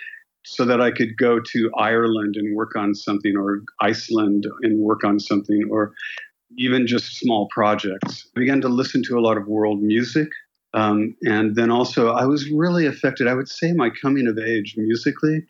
so 0.44 0.64
that 0.64 0.80
I 0.80 0.90
could 0.90 1.16
go 1.16 1.40
to 1.40 1.70
Ireland 1.76 2.36
and 2.36 2.56
work 2.56 2.74
on 2.76 2.94
something, 2.94 3.36
or 3.36 3.62
Iceland 3.80 4.46
and 4.62 4.80
work 4.80 5.04
on 5.04 5.20
something, 5.20 5.68
or 5.70 5.92
even 6.58 6.86
just 6.86 7.18
small 7.18 7.48
projects. 7.48 8.28
I 8.36 8.40
began 8.40 8.60
to 8.62 8.68
listen 8.68 9.02
to 9.04 9.18
a 9.18 9.20
lot 9.20 9.36
of 9.36 9.46
world 9.46 9.82
music. 9.82 10.28
Um, 10.74 11.14
and 11.22 11.54
then 11.54 11.70
also, 11.70 12.10
I 12.10 12.24
was 12.24 12.50
really 12.50 12.86
affected. 12.86 13.28
I 13.28 13.34
would 13.34 13.48
say 13.48 13.72
my 13.72 13.90
coming 13.90 14.26
of 14.26 14.38
age 14.38 14.74
musically 14.76 15.44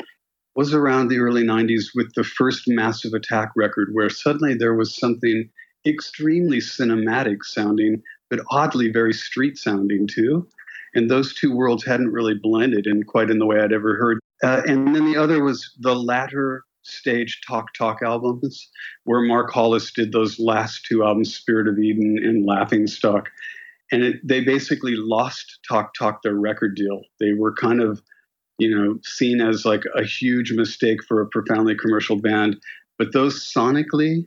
was 0.54 0.74
around 0.74 1.08
the 1.08 1.18
early 1.18 1.44
90s 1.44 1.86
with 1.94 2.12
the 2.14 2.24
first 2.24 2.64
Massive 2.66 3.14
Attack 3.14 3.52
record, 3.56 3.90
where 3.92 4.10
suddenly 4.10 4.54
there 4.54 4.74
was 4.74 4.96
something 4.96 5.48
extremely 5.86 6.58
cinematic 6.58 7.38
sounding, 7.42 8.02
but 8.30 8.40
oddly 8.50 8.90
very 8.90 9.12
street 9.12 9.56
sounding 9.56 10.06
too. 10.06 10.46
And 10.94 11.10
those 11.10 11.34
two 11.34 11.54
worlds 11.54 11.84
hadn't 11.84 12.12
really 12.12 12.34
blended 12.34 12.86
in 12.86 13.04
quite 13.04 13.30
in 13.30 13.38
the 13.38 13.46
way 13.46 13.60
I'd 13.60 13.72
ever 13.72 13.96
heard 13.96 14.18
uh, 14.42 14.62
and 14.66 14.94
then 14.94 15.10
the 15.10 15.16
other 15.16 15.42
was 15.42 15.74
the 15.80 15.94
latter 15.94 16.64
stage 16.82 17.40
Talk 17.46 17.72
Talk 17.74 18.02
albums, 18.02 18.68
where 19.04 19.20
Mark 19.20 19.52
Hollis 19.52 19.92
did 19.92 20.12
those 20.12 20.38
last 20.38 20.84
two 20.84 21.04
albums, 21.04 21.34
Spirit 21.34 21.68
of 21.68 21.78
Eden 21.78 22.18
and 22.22 22.44
Laughing 22.46 22.86
Stock. 22.86 23.28
And 23.90 24.02
it, 24.02 24.16
they 24.24 24.40
basically 24.40 24.94
lost 24.96 25.60
Talk 25.68 25.92
Talk 25.94 26.22
their 26.22 26.34
record 26.34 26.74
deal. 26.74 27.02
They 27.20 27.32
were 27.32 27.54
kind 27.54 27.80
of, 27.80 28.02
you 28.58 28.74
know, 28.74 28.98
seen 29.04 29.40
as 29.40 29.64
like 29.64 29.84
a 29.96 30.04
huge 30.04 30.52
mistake 30.52 31.04
for 31.06 31.20
a 31.20 31.28
profoundly 31.28 31.76
commercial 31.76 32.16
band. 32.16 32.56
But 32.98 33.12
those 33.12 33.44
sonically 33.44 34.26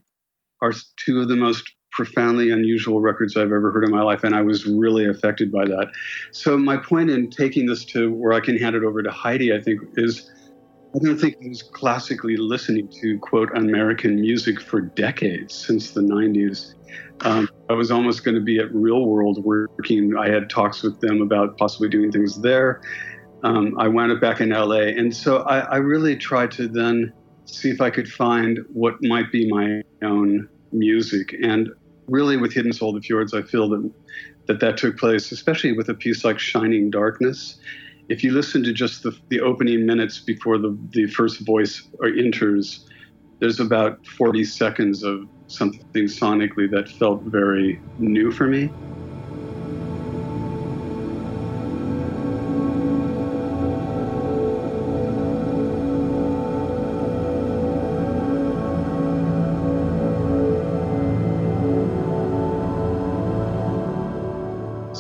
are 0.61 0.73
two 0.97 1.19
of 1.19 1.27
the 1.27 1.35
most 1.35 1.69
profoundly 1.95 2.51
unusual 2.51 2.99
records 2.99 3.37
I've 3.37 3.51
ever 3.51 3.71
heard 3.71 3.85
in 3.85 3.91
my 3.91 4.01
life, 4.01 4.23
and 4.23 4.35
I 4.35 4.41
was 4.41 4.65
really 4.65 5.07
affected 5.07 5.51
by 5.51 5.65
that. 5.65 5.91
So 6.31 6.57
my 6.57 6.77
point 6.77 7.09
in 7.09 7.29
taking 7.29 7.65
this 7.65 7.85
to 7.85 8.11
where 8.11 8.33
I 8.33 8.41
can 8.41 8.57
hand 8.57 8.75
it 8.75 8.83
over 8.83 9.01
to 9.01 9.11
Heidi, 9.11 9.53
I 9.53 9.61
think, 9.61 9.81
is 9.95 10.29
I 10.95 10.99
don't 10.99 11.17
think 11.17 11.35
I 11.43 11.49
was 11.49 11.61
classically 11.61 12.37
listening 12.37 12.87
to 13.01 13.19
quote 13.19 13.49
American 13.57 14.15
music 14.15 14.61
for 14.61 14.79
decades 14.79 15.53
since 15.53 15.91
the 15.91 16.01
90s. 16.01 16.73
Um, 17.21 17.49
I 17.69 17.73
was 17.73 17.91
almost 17.91 18.23
going 18.23 18.35
to 18.35 18.41
be 18.41 18.59
at 18.59 18.73
Real 18.73 19.05
World 19.05 19.43
working. 19.43 20.15
I 20.17 20.29
had 20.29 20.49
talks 20.49 20.83
with 20.83 20.99
them 21.01 21.21
about 21.21 21.57
possibly 21.57 21.89
doing 21.89 22.11
things 22.11 22.41
there. 22.41 22.81
Um, 23.43 23.75
I 23.77 23.87
wound 23.87 24.11
up 24.11 24.21
back 24.21 24.41
in 24.41 24.49
LA, 24.49 24.87
and 24.97 25.15
so 25.15 25.39
I, 25.43 25.59
I 25.59 25.75
really 25.77 26.15
tried 26.15 26.51
to 26.51 26.67
then 26.67 27.13
see 27.45 27.69
if 27.69 27.79
I 27.79 27.89
could 27.89 28.07
find 28.07 28.59
what 28.73 28.95
might 29.01 29.31
be 29.31 29.49
my 29.49 29.81
own 30.01 30.47
music. 30.71 31.35
And 31.41 31.69
really 32.07 32.37
with 32.37 32.53
Hidden 32.53 32.73
Soul 32.73 32.89
of 32.89 33.01
the 33.01 33.01
Fjords, 33.01 33.33
I 33.33 33.41
feel 33.41 33.69
that 33.69 33.91
that 34.47 34.59
that 34.59 34.77
took 34.77 34.97
place, 34.97 35.31
especially 35.31 35.73
with 35.73 35.89
a 35.89 35.93
piece 35.93 36.23
like 36.23 36.39
Shining 36.39 36.91
Darkness. 36.91 37.57
If 38.09 38.23
you 38.23 38.31
listen 38.31 38.63
to 38.63 38.73
just 38.73 39.01
the, 39.01 39.17
the 39.29 39.41
opening 39.41 39.85
minutes 39.85 40.19
before 40.19 40.59
the, 40.59 40.77
the 40.91 41.07
first 41.07 41.43
voice 41.45 41.87
uh, 42.03 42.07
enters, 42.07 42.87
there's 43.39 43.59
about 43.59 44.05
40 44.05 44.43
seconds 44.43 45.03
of 45.03 45.27
something 45.47 46.05
sonically 46.05 46.69
that 46.69 46.87
felt 46.87 47.23
very 47.23 47.81
new 47.97 48.31
for 48.31 48.45
me. 48.45 48.69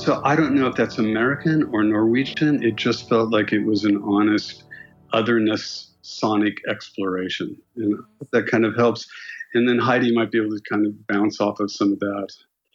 So 0.05 0.21
I 0.23 0.35
don't 0.35 0.53
know 0.53 0.67
if 0.67 0.75
that's 0.75 0.99
American 0.99 1.63
or 1.73 1.83
Norwegian. 1.83 2.61
It 2.61 2.75
just 2.75 3.09
felt 3.09 3.31
like 3.31 3.51
it 3.51 3.65
was 3.65 3.85
an 3.85 3.99
honest 4.03 4.65
otherness 5.13 5.95
sonic 6.03 6.57
exploration. 6.69 7.57
And 7.75 7.95
that 8.31 8.45
kind 8.45 8.65
of 8.65 8.75
helps. 8.75 9.07
And 9.55 9.67
then 9.67 9.79
Heidi 9.79 10.13
might 10.13 10.31
be 10.31 10.37
able 10.37 10.51
to 10.51 10.61
kind 10.69 10.85
of 10.85 11.07
bounce 11.07 11.41
off 11.41 11.59
of 11.59 11.71
some 11.71 11.91
of 11.91 11.99
that. 12.01 12.27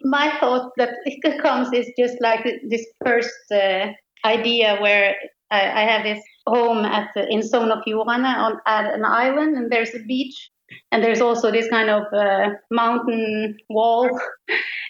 My 0.02 0.36
thought 0.40 0.72
that 0.76 0.90
it 1.04 1.40
comes 1.40 1.72
is 1.72 1.88
just 1.96 2.20
like 2.20 2.44
this 2.68 2.84
first 3.06 3.30
uh, 3.52 3.92
idea 4.24 4.78
where 4.80 5.14
I, 5.52 5.82
I, 5.82 5.82
have 5.82 6.02
this 6.02 6.24
home 6.48 6.84
at 6.84 7.10
the, 7.14 7.28
in 7.28 7.42
Sogn 7.42 7.70
on 7.70 8.60
at 8.66 8.92
an 8.92 9.04
island, 9.04 9.56
and 9.56 9.70
there's 9.70 9.94
a 9.94 10.00
beach, 10.00 10.50
and 10.92 11.02
there's 11.02 11.20
also 11.20 11.50
this 11.50 11.68
kind 11.68 11.90
of 11.90 12.02
uh, 12.12 12.50
mountain 12.70 13.56
wall. 13.68 14.10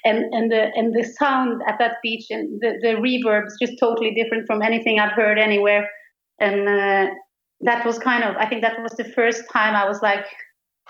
And 0.03 0.33
and 0.33 0.51
the 0.51 0.71
and 0.77 0.95
the 0.95 1.05
sound 1.05 1.61
at 1.69 1.79
that 1.79 1.97
beach 2.03 2.29
and 2.31 2.59
the, 2.63 2.79
the 2.81 2.95
reverb 2.95 3.49
is 3.49 3.59
just 3.61 3.79
totally 3.79 4.15
different 4.15 4.47
from 4.47 4.63
anything 4.63 4.99
I've 4.99 5.13
heard 5.13 5.39
anywhere. 5.39 5.91
And 6.39 6.67
uh, 6.67 7.13
that 7.61 7.85
was 7.85 7.99
kind 7.99 8.25
of 8.25 8.35
I 8.37 8.47
think 8.47 8.63
that 8.63 8.81
was 8.83 8.93
the 8.93 9.05
first 9.05 9.45
time 9.53 9.75
I 9.77 9.87
was 9.87 10.01
like 10.01 10.25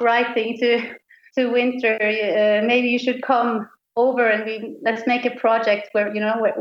writing 0.00 0.56
to 0.58 0.94
to 1.36 1.50
Winter 1.50 1.94
uh, 1.94 2.64
maybe 2.64 2.88
you 2.88 3.00
should 3.00 3.22
come 3.22 3.68
over 3.96 4.28
and 4.28 4.44
we 4.44 4.76
let's 4.82 5.06
make 5.06 5.24
a 5.24 5.34
project 5.40 5.88
where 5.92 6.14
you 6.14 6.20
know 6.20 6.36
where 6.38 6.54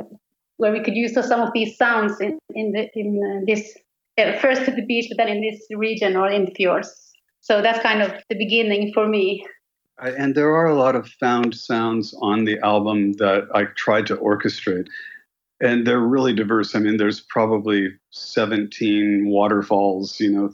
where 0.58 0.72
we 0.72 0.84
could 0.84 0.96
use 0.96 1.14
some 1.14 1.42
of 1.42 1.52
these 1.54 1.78
sounds 1.78 2.20
in 2.20 2.40
in 2.56 2.72
the 2.72 2.90
in 2.96 3.22
uh, 3.24 3.46
this 3.46 3.78
uh, 4.18 4.38
first 4.40 4.66
to 4.66 4.72
the 4.72 4.86
beach 4.86 5.06
but 5.10 5.18
then 5.18 5.30
in 5.30 5.42
this 5.42 5.62
region 5.72 6.16
or 6.16 6.30
in 6.30 6.46
the 6.46 6.52
fjords 6.56 7.09
so 7.42 7.62
that's 7.62 7.82
kind 7.82 8.02
of 8.02 8.14
the 8.30 8.38
beginning 8.38 8.92
for 8.94 9.08
me. 9.08 9.46
And 10.02 10.36
there 10.36 10.56
are 10.56 10.68
a 10.68 10.76
lot 10.76 10.96
of 10.96 11.08
found 11.20 11.56
sounds 11.56 12.16
on 12.22 12.46
the 12.46 12.60
album 12.60 13.14
that 13.14 13.48
I 13.54 13.66
tried 13.76 14.08
to 14.08 14.18
orchestrate. 14.18 14.88
And 15.62 15.86
they're 15.86 16.00
really 16.00 16.34
diverse. 16.34 16.74
I 16.74 16.80
mean, 16.80 16.96
there's 16.96 17.20
probably 17.20 17.90
17 18.12 19.26
waterfalls, 19.28 20.18
you 20.20 20.32
know, 20.32 20.54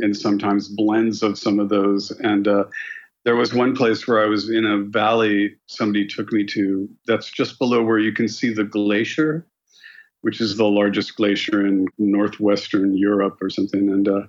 and 0.00 0.16
sometimes 0.16 0.68
blends 0.68 1.24
of 1.24 1.36
some 1.36 1.58
of 1.58 1.68
those. 1.68 2.12
And 2.20 2.46
uh, 2.46 2.64
there 3.24 3.34
was 3.34 3.52
one 3.52 3.74
place 3.74 4.06
where 4.06 4.22
I 4.22 4.26
was 4.26 4.48
in 4.48 4.64
a 4.64 4.84
valley 4.84 5.56
somebody 5.66 6.06
took 6.06 6.32
me 6.32 6.44
to 6.46 6.88
that's 7.08 7.28
just 7.28 7.58
below 7.58 7.82
where 7.82 7.98
you 7.98 8.12
can 8.12 8.28
see 8.28 8.54
the 8.54 8.62
glacier, 8.62 9.44
which 10.20 10.40
is 10.40 10.56
the 10.56 10.64
largest 10.64 11.16
glacier 11.16 11.66
in 11.66 11.88
northwestern 11.98 12.96
Europe 12.96 13.38
or 13.42 13.50
something. 13.50 13.88
And 13.88 14.06
uh, 14.06 14.22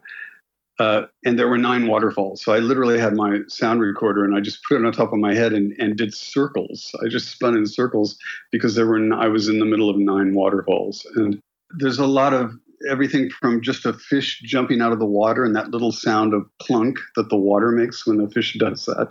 uh, 0.80 1.04
and 1.26 1.40
there 1.40 1.48
were 1.48 1.58
nine 1.58 1.88
waterfalls. 1.88 2.44
So 2.44 2.54
I 2.54 2.60
literally 2.60 3.00
had 3.00 3.16
my 3.16 3.40
sound 3.48 3.82
recorder 3.82 4.24
and 4.24 4.36
I 4.36 4.42
just 4.42 4.64
put 4.64 4.80
it 4.80 4.86
on 4.86 4.92
top 4.92 5.12
of 5.12 5.20
my 5.20 5.34
head 5.34 5.54
and, 5.54 5.74
and 5.80 5.98
did 5.98 6.14
circles. 6.14 6.94
I 7.04 7.08
just 7.08 7.30
spun 7.30 7.58
in 7.58 7.66
circles 7.66 8.18
because 8.52 8.76
there 8.76 8.86
were 8.86 9.14
I 9.14 9.28
was 9.28 9.48
in 9.48 9.60
the 9.60 9.66
middle 9.66 9.90
of 9.90 9.98
nine 9.98 10.34
waterfalls. 10.34 11.06
And 11.16 11.40
there's 11.78 12.00
a 12.00 12.06
lot 12.06 12.34
of 12.34 12.54
everything 12.90 13.30
from 13.30 13.62
just 13.62 13.86
a 13.86 13.94
fish 13.94 14.40
jumping 14.44 14.82
out 14.82 14.92
of 14.92 15.00
the 15.00 15.06
water 15.06 15.44
and 15.44 15.56
that 15.56 15.72
little 15.72 15.92
sound 15.92 16.34
of 16.34 16.46
plunk 16.62 17.00
that 17.16 17.30
the 17.30 17.38
water 17.38 17.72
makes 17.72 18.06
when 18.06 18.18
the 18.18 18.30
fish 18.30 18.56
does 18.60 18.86
that 18.86 19.10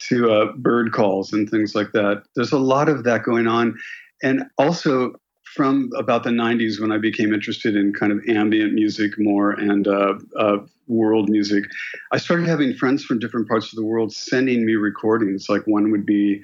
to 0.00 0.32
uh, 0.32 0.52
bird 0.56 0.92
calls 0.92 1.32
and 1.32 1.48
things 1.48 1.74
like 1.74 1.92
that. 1.92 2.24
There's 2.34 2.52
a 2.52 2.58
lot 2.58 2.88
of 2.88 3.04
that 3.04 3.22
going 3.22 3.46
on. 3.46 3.78
And 4.22 4.44
also, 4.58 5.14
from 5.56 5.90
about 5.96 6.22
the 6.22 6.30
90s 6.30 6.78
when 6.80 6.92
I 6.92 6.98
became 6.98 7.32
interested 7.32 7.74
in 7.74 7.94
kind 7.94 8.12
of 8.12 8.20
ambient 8.28 8.74
music 8.74 9.12
more 9.18 9.52
and 9.52 9.88
uh, 9.88 10.14
uh, 10.38 10.58
world 10.86 11.30
music, 11.30 11.64
I 12.12 12.18
started 12.18 12.46
having 12.46 12.74
friends 12.74 13.02
from 13.02 13.18
different 13.18 13.48
parts 13.48 13.72
of 13.72 13.76
the 13.76 13.84
world 13.84 14.12
sending 14.12 14.66
me 14.66 14.74
recordings. 14.74 15.48
Like 15.48 15.62
one 15.66 15.90
would 15.90 16.04
be 16.04 16.42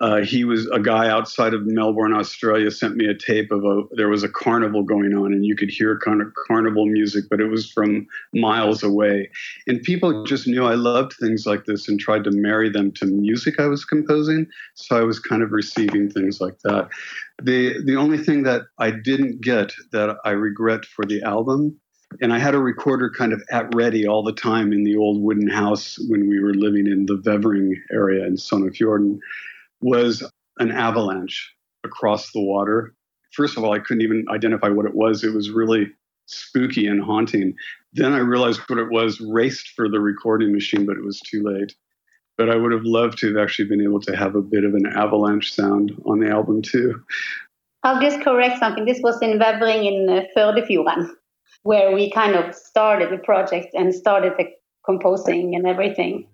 uh, 0.00 0.20
he 0.20 0.44
was 0.44 0.66
a 0.68 0.78
guy 0.78 1.08
outside 1.08 1.54
of 1.54 1.64
Melbourne, 1.64 2.12
Australia, 2.12 2.70
sent 2.70 2.96
me 2.96 3.06
a 3.06 3.14
tape 3.14 3.50
of 3.50 3.64
a 3.64 3.82
there 3.92 4.08
was 4.08 4.22
a 4.22 4.28
carnival 4.28 4.82
going 4.82 5.14
on, 5.14 5.32
and 5.32 5.46
you 5.46 5.56
could 5.56 5.70
hear 5.70 5.98
kind 5.98 6.20
of 6.20 6.32
carnival 6.46 6.84
music, 6.84 7.24
but 7.30 7.40
it 7.40 7.46
was 7.46 7.70
from 7.70 8.06
miles 8.34 8.82
away. 8.82 9.30
And 9.66 9.82
people 9.82 10.24
just 10.24 10.46
knew 10.46 10.66
I 10.66 10.74
loved 10.74 11.14
things 11.14 11.46
like 11.46 11.64
this 11.64 11.88
and 11.88 11.98
tried 11.98 12.24
to 12.24 12.30
marry 12.30 12.68
them 12.68 12.92
to 12.92 13.06
music 13.06 13.58
I 13.58 13.68
was 13.68 13.86
composing. 13.86 14.46
So 14.74 14.98
I 14.98 15.02
was 15.02 15.18
kind 15.18 15.42
of 15.42 15.52
receiving 15.52 16.10
things 16.10 16.42
like 16.42 16.58
that. 16.60 16.88
The 17.42 17.82
the 17.84 17.96
only 17.96 18.18
thing 18.18 18.42
that 18.42 18.62
I 18.78 18.90
didn't 18.90 19.40
get 19.40 19.72
that 19.92 20.18
I 20.26 20.30
regret 20.30 20.84
for 20.84 21.06
the 21.06 21.22
album 21.22 21.80
and 22.20 22.32
I 22.32 22.38
had 22.38 22.54
a 22.54 22.58
recorder 22.58 23.10
kind 23.10 23.32
of 23.32 23.42
at 23.50 23.74
ready 23.74 24.06
all 24.06 24.22
the 24.22 24.32
time 24.32 24.72
in 24.72 24.84
the 24.84 24.96
old 24.96 25.22
wooden 25.22 25.48
house 25.48 25.98
when 26.08 26.28
we 26.28 26.40
were 26.40 26.54
living 26.54 26.86
in 26.86 27.06
the 27.06 27.16
Vevering 27.16 27.74
area 27.92 28.24
in 28.26 28.36
Sonnefjorden 28.36 29.18
was 29.80 30.28
an 30.58 30.70
avalanche 30.70 31.54
across 31.84 32.32
the 32.32 32.40
water. 32.40 32.94
First 33.32 33.56
of 33.56 33.64
all, 33.64 33.72
I 33.72 33.78
couldn't 33.78 34.02
even 34.02 34.24
identify 34.30 34.68
what 34.68 34.86
it 34.86 34.94
was. 34.94 35.22
It 35.22 35.34
was 35.34 35.50
really 35.50 35.92
spooky 36.26 36.86
and 36.86 37.02
haunting. 37.02 37.54
Then 37.92 38.12
I 38.12 38.18
realized 38.18 38.60
what 38.66 38.78
it 38.78 38.90
was, 38.90 39.20
raced 39.20 39.72
for 39.76 39.88
the 39.88 40.00
recording 40.00 40.52
machine, 40.52 40.86
but 40.86 40.96
it 40.96 41.04
was 41.04 41.20
too 41.20 41.42
late. 41.42 41.74
But 42.36 42.50
I 42.50 42.56
would 42.56 42.72
have 42.72 42.84
loved 42.84 43.18
to 43.18 43.28
have 43.28 43.42
actually 43.42 43.68
been 43.68 43.80
able 43.80 44.00
to 44.00 44.16
have 44.16 44.34
a 44.34 44.42
bit 44.42 44.64
of 44.64 44.74
an 44.74 44.86
avalanche 44.86 45.52
sound 45.52 45.92
on 46.04 46.20
the 46.20 46.28
album 46.28 46.62
too. 46.62 47.02
I'll 47.82 48.00
just 48.00 48.20
correct 48.22 48.58
something. 48.58 48.84
This 48.84 49.00
was 49.02 49.20
in 49.22 49.38
Vevring 49.38 49.86
in 49.86 50.08
uh, 50.08 50.22
Førdefjorden, 50.36 51.08
where 51.62 51.94
we 51.94 52.10
kind 52.10 52.34
of 52.34 52.54
started 52.54 53.10
the 53.10 53.18
project 53.18 53.68
and 53.74 53.94
started 53.94 54.32
the 54.36 54.46
composing 54.84 55.54
and 55.54 55.66
everything. 55.66 56.26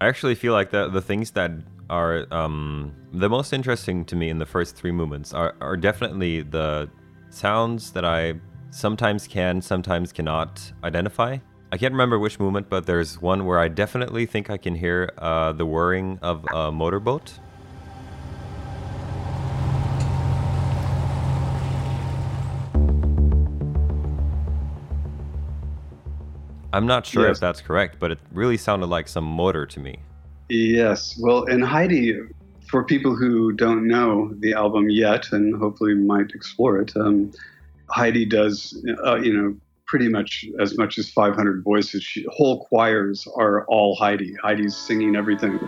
I 0.00 0.08
actually 0.08 0.34
feel 0.34 0.52
like 0.52 0.70
the 0.70 0.88
the 0.88 1.02
things 1.02 1.32
that 1.32 1.50
are 1.92 2.26
um, 2.32 2.90
the 3.12 3.28
most 3.28 3.52
interesting 3.52 4.02
to 4.06 4.16
me 4.16 4.30
in 4.30 4.38
the 4.38 4.46
first 4.46 4.74
three 4.74 4.90
movements 4.90 5.34
are, 5.34 5.54
are 5.60 5.76
definitely 5.76 6.40
the 6.40 6.88
sounds 7.28 7.92
that 7.92 8.02
I 8.02 8.40
sometimes 8.70 9.28
can, 9.28 9.60
sometimes 9.60 10.10
cannot 10.10 10.72
identify. 10.82 11.36
I 11.70 11.76
can't 11.76 11.92
remember 11.92 12.18
which 12.18 12.40
movement, 12.40 12.70
but 12.70 12.86
there's 12.86 13.20
one 13.20 13.44
where 13.44 13.58
I 13.58 13.68
definitely 13.68 14.24
think 14.24 14.48
I 14.48 14.56
can 14.56 14.74
hear 14.74 15.10
uh, 15.18 15.52
the 15.52 15.66
whirring 15.66 16.18
of 16.22 16.46
a 16.54 16.72
motorboat. 16.72 17.38
I'm 26.72 26.86
not 26.86 27.04
sure 27.04 27.26
yes. 27.26 27.36
if 27.36 27.40
that's 27.40 27.60
correct, 27.60 27.96
but 28.00 28.10
it 28.10 28.18
really 28.32 28.56
sounded 28.56 28.86
like 28.86 29.08
some 29.08 29.24
motor 29.24 29.66
to 29.66 29.78
me. 29.78 29.98
Yes. 30.52 31.18
Well, 31.18 31.46
and 31.46 31.64
Heidi, 31.64 32.20
for 32.68 32.84
people 32.84 33.16
who 33.16 33.52
don't 33.52 33.88
know 33.88 34.34
the 34.40 34.52
album 34.52 34.90
yet 34.90 35.32
and 35.32 35.56
hopefully 35.56 35.94
might 35.94 36.32
explore 36.34 36.78
it, 36.78 36.94
um, 36.94 37.32
Heidi 37.88 38.26
does, 38.26 38.84
uh, 39.02 39.16
you 39.16 39.32
know, 39.32 39.56
pretty 39.86 40.10
much 40.10 40.44
as 40.60 40.76
much 40.76 40.98
as 40.98 41.08
500 41.10 41.64
voices. 41.64 42.02
She, 42.02 42.26
whole 42.28 42.66
choirs 42.66 43.26
are 43.34 43.64
all 43.64 43.96
Heidi. 43.96 44.36
Heidi's 44.42 44.76
singing 44.76 45.16
everything. 45.16 45.58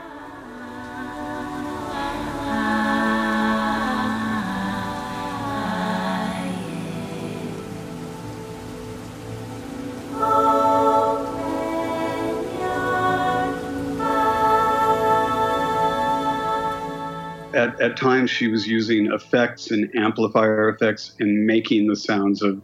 At, 17.84 17.90
at 17.90 17.96
times 17.96 18.30
she 18.30 18.48
was 18.48 18.66
using 18.66 19.12
effects 19.12 19.70
and 19.70 19.90
amplifier 19.96 20.68
effects 20.68 21.14
and 21.20 21.46
making 21.46 21.86
the 21.86 21.96
sounds 21.96 22.42
of 22.42 22.62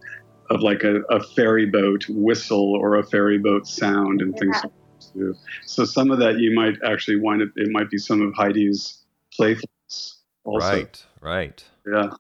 of 0.51 0.63
like 0.63 0.83
a, 0.83 1.01
a 1.11 1.23
ferry 1.23 1.67
boat 1.67 2.07
whistle 2.09 2.75
or 2.75 2.99
a 2.99 3.07
ferry 3.07 3.39
boat 3.39 3.69
sound 3.69 4.21
and 4.21 4.35
yeah. 4.35 4.41
things 4.41 4.57
like 4.65 4.73
that 4.73 5.13
too. 5.15 5.35
So 5.65 5.85
some 5.85 6.11
of 6.11 6.19
that 6.19 6.39
you 6.39 6.53
might 6.55 6.75
actually 6.85 7.21
wind 7.21 7.43
up 7.43 7.49
it 7.57 7.69
might 7.71 7.89
be 7.89 7.99
some 7.99 8.21
of 8.21 8.35
Heidi's 8.35 9.05
playfulness 9.33 10.23
also. 10.45 10.67
Right, 10.67 11.07
right. 11.21 11.65
Yeah. 11.87 12.11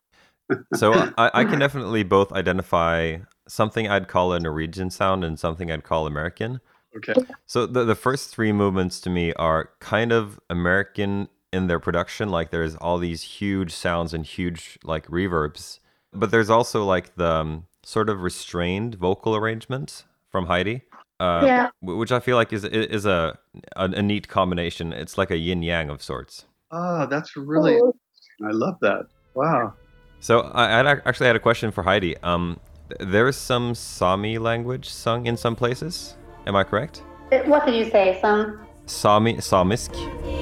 so 0.75 0.93
I, 1.19 1.31
I 1.35 1.45
can 1.45 1.59
definitely 1.59 2.03
both 2.03 2.33
identify 2.33 3.19
something 3.49 3.89
I'd 3.89 4.09
call 4.09 4.33
a 4.33 4.41
Norwegian 4.41 4.91
sound 4.91 5.25
and 5.25 5.39
something 5.39 5.71
I'd 5.71 5.85
call 5.85 6.07
American. 6.07 6.61
Okay. 6.97 7.15
So 7.47 7.67
the 7.67 7.85
the 7.85 7.95
first 7.95 8.31
three 8.31 8.53
movements 8.53 9.01
to 9.01 9.11
me 9.11 9.33
are 9.35 9.71
kind 9.81 10.13
of 10.13 10.41
American 10.49 11.29
in 11.53 11.67
their 11.67 11.81
production. 11.81 12.29
Like 12.29 12.51
there's 12.51 12.77
all 12.77 12.99
these 12.99 13.23
huge 13.23 13.73
sounds 13.73 14.15
and 14.15 14.25
huge 14.25 14.79
like 14.85 15.07
reverbs, 15.07 15.81
but 16.13 16.31
there's 16.31 16.51
also 16.51 16.85
like 16.85 17.17
the 17.17 17.31
um, 17.31 17.67
sort 17.83 18.09
of 18.09 18.23
restrained 18.23 18.95
vocal 18.97 19.37
arrangement 19.37 20.05
from 20.31 20.47
Heidi. 20.47 20.83
Uh, 21.19 21.43
yeah. 21.45 21.69
Which 21.83 22.13
I 22.13 22.21
feel 22.21 22.37
like 22.37 22.53
is 22.53 22.65
is 22.65 23.05
a, 23.05 23.39
a, 23.77 23.85
a 23.85 24.03
neat 24.03 24.29
combination. 24.29 24.93
It's 24.93 25.19
like 25.19 25.31
a 25.31 25.37
yin 25.37 25.63
yang 25.63 25.91
of 25.91 26.03
sorts. 26.03 26.47
Ah, 26.71 27.03
oh, 27.03 27.07
that's 27.07 27.37
really. 27.37 27.79
Oh. 27.79 27.95
I 28.43 28.53
love 28.53 28.77
that. 28.81 29.07
Wow. 29.35 29.75
So 30.21 30.41
I, 30.41 30.81
I 30.81 30.91
actually 31.05 31.27
had 31.27 31.37
a 31.37 31.41
question 31.41 31.71
for 31.71 31.83
Heidi. 31.83 32.17
Um, 32.19 32.59
there 32.99 33.29
is 33.29 33.37
some 33.37 33.75
Sami 33.75 34.39
language 34.39 34.89
sung 34.89 35.27
in 35.27 35.37
some 35.37 35.55
places. 35.55 36.17
Am 36.47 36.57
I 36.57 36.65
correct? 36.65 37.03
What 37.45 37.67
did 37.67 37.75
you 37.75 37.91
say? 37.91 38.19
Some 38.21 38.67
Sami 38.87 39.35
Samisk. 39.37 40.40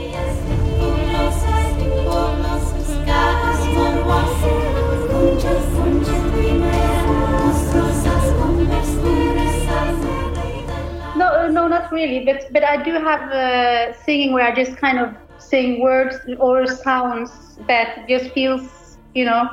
Not 11.91 11.97
really, 11.97 12.25
but 12.25 12.53
but 12.53 12.65
I 12.65 12.83
do 12.83 12.93
have 12.93 13.31
uh, 13.33 13.93
singing 14.05 14.33
where 14.33 14.47
I 14.47 14.55
just 14.55 14.77
kind 14.77 14.99
of 14.99 15.15
sing 15.39 15.81
words 15.81 16.17
or 16.39 16.67
sounds 16.67 17.31
that 17.67 18.09
just 18.09 18.31
feels, 18.33 18.99
you 19.15 19.25
know, 19.25 19.49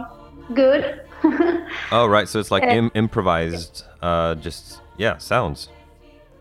good. 0.54 1.02
oh 1.92 2.08
right, 2.08 2.28
so 2.28 2.40
it's 2.40 2.52
like 2.52 2.64
Im- 2.64 2.92
improvised, 2.94 3.84
uh, 4.02 4.36
just 4.36 4.82
yeah, 4.98 5.18
sounds. 5.18 5.70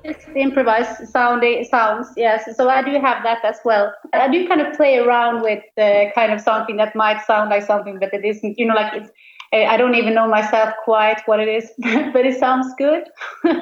Just 0.05 0.29
improvised 0.37 1.09
sound 1.09 1.43
sounds, 1.67 2.09
yes. 2.17 2.45
So 2.57 2.69
I 2.69 2.83
do 2.83 2.93
have 3.01 3.23
that 3.23 3.43
as 3.45 3.59
well. 3.65 3.95
I 4.13 4.29
do 4.29 4.47
kind 4.47 4.61
of 4.61 4.77
play 4.77 4.99
around 4.99 5.43
with 5.43 5.65
uh, 5.79 6.11
kind 6.15 6.33
of 6.33 6.41
something 6.41 6.77
that 6.77 6.95
might 6.95 7.25
sound 7.25 7.49
like 7.49 7.63
something, 7.65 7.99
but 7.99 8.13
it 8.13 8.25
isn't. 8.25 8.59
You 8.59 8.67
know, 8.67 8.75
like 8.75 8.93
it's. 8.95 9.11
I 9.53 9.77
don't 9.77 9.95
even 9.95 10.15
know 10.15 10.27
myself 10.27 10.75
quite 10.85 11.23
what 11.27 11.39
it 11.39 11.47
is, 11.47 11.71
but 12.13 12.27
it 12.27 12.37
sounds 12.41 12.75
good. 12.77 13.05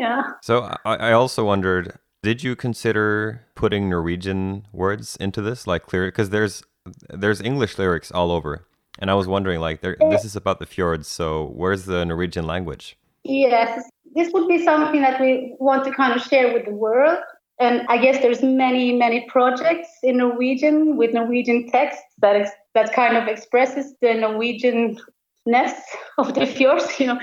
yeah. 0.00 0.22
So 0.42 0.74
I, 0.84 0.96
I 0.96 1.12
also 1.12 1.44
wondered, 1.44 1.98
did 2.22 2.42
you 2.42 2.56
consider 2.56 3.42
putting 3.54 3.90
Norwegian 3.90 4.66
words 4.72 5.16
into 5.16 5.42
this, 5.42 5.66
like 5.66 5.86
clear? 5.86 6.08
Because 6.08 6.30
there's 6.30 6.62
there's 7.10 7.40
English 7.42 7.78
lyrics 7.78 8.10
all 8.10 8.30
over, 8.32 8.66
and 8.98 9.10
I 9.10 9.14
was 9.14 9.26
wondering, 9.26 9.60
like, 9.60 9.82
there, 9.82 9.96
this 10.10 10.24
is 10.24 10.34
about 10.34 10.58
the 10.58 10.66
fjords, 10.66 11.06
so 11.06 11.52
where's 11.54 11.84
the 11.84 12.04
Norwegian 12.06 12.46
language? 12.46 12.96
Yes, 13.24 13.90
this 14.14 14.32
would 14.32 14.48
be 14.48 14.64
something 14.64 15.02
that 15.02 15.20
we 15.20 15.54
want 15.58 15.84
to 15.84 15.92
kind 15.92 16.14
of 16.14 16.22
share 16.22 16.52
with 16.54 16.64
the 16.64 16.72
world. 16.72 17.18
And 17.58 17.86
I 17.88 17.98
guess 17.98 18.22
there's 18.22 18.42
many, 18.42 18.96
many 18.96 19.26
projects 19.28 19.88
in 20.02 20.16
Norwegian 20.16 20.96
with 20.96 21.12
Norwegian 21.12 21.68
text 21.70 22.00
that 22.20 22.36
ex- 22.36 22.50
that 22.74 22.94
kind 22.94 23.18
of 23.18 23.28
expresses 23.28 23.94
the 24.00 24.14
Norwegian-ness 24.14 25.74
of 26.16 26.34
the 26.34 26.46
fjords. 26.56 26.98
You 26.98 27.08
know, 27.08 27.20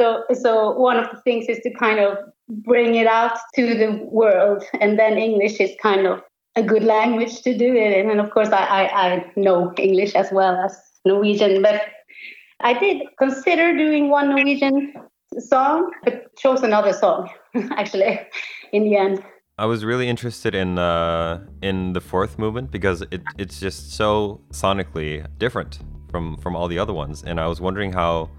so, 0.00 0.24
so 0.32 0.72
one 0.72 0.96
of 0.96 1.10
the 1.10 1.20
things 1.20 1.46
is 1.46 1.58
to 1.60 1.70
kind 1.74 2.00
of 2.00 2.16
bring 2.48 2.94
it 2.94 3.06
out 3.06 3.36
to 3.54 3.74
the 3.74 4.02
world, 4.10 4.64
and 4.80 4.98
then 4.98 5.18
English 5.18 5.60
is 5.60 5.72
kind 5.82 6.06
of 6.06 6.22
a 6.56 6.62
good 6.62 6.82
language 6.82 7.42
to 7.42 7.56
do 7.56 7.74
it 7.74 7.92
in. 7.98 8.10
And 8.10 8.18
of 8.18 8.30
course, 8.30 8.48
I, 8.48 8.64
I, 8.64 8.82
I 9.06 9.32
know 9.36 9.72
English 9.76 10.14
as 10.14 10.32
well 10.32 10.56
as 10.56 10.74
Norwegian, 11.04 11.60
but 11.60 11.82
I 12.60 12.78
did 12.78 13.02
consider 13.18 13.76
doing 13.76 14.08
one 14.08 14.30
Norwegian 14.30 14.94
song, 15.38 15.90
but 16.04 16.34
chose 16.36 16.62
another 16.62 16.94
song 16.94 17.28
actually 17.72 18.20
in 18.72 18.84
the 18.84 18.96
end. 18.96 19.22
I 19.58 19.66
was 19.66 19.84
really 19.84 20.08
interested 20.08 20.54
in 20.54 20.78
uh, 20.78 21.44
in 21.60 21.92
the 21.92 22.00
fourth 22.00 22.38
movement 22.38 22.70
because 22.70 23.02
it, 23.10 23.20
it's 23.36 23.60
just 23.60 23.92
so 23.92 24.40
sonically 24.50 25.26
different 25.36 25.78
from 26.10 26.38
from 26.38 26.56
all 26.56 26.68
the 26.68 26.78
other 26.78 26.94
ones, 26.94 27.22
and 27.22 27.38
I 27.38 27.46
was 27.46 27.60
wondering 27.60 27.92
how 27.92 28.30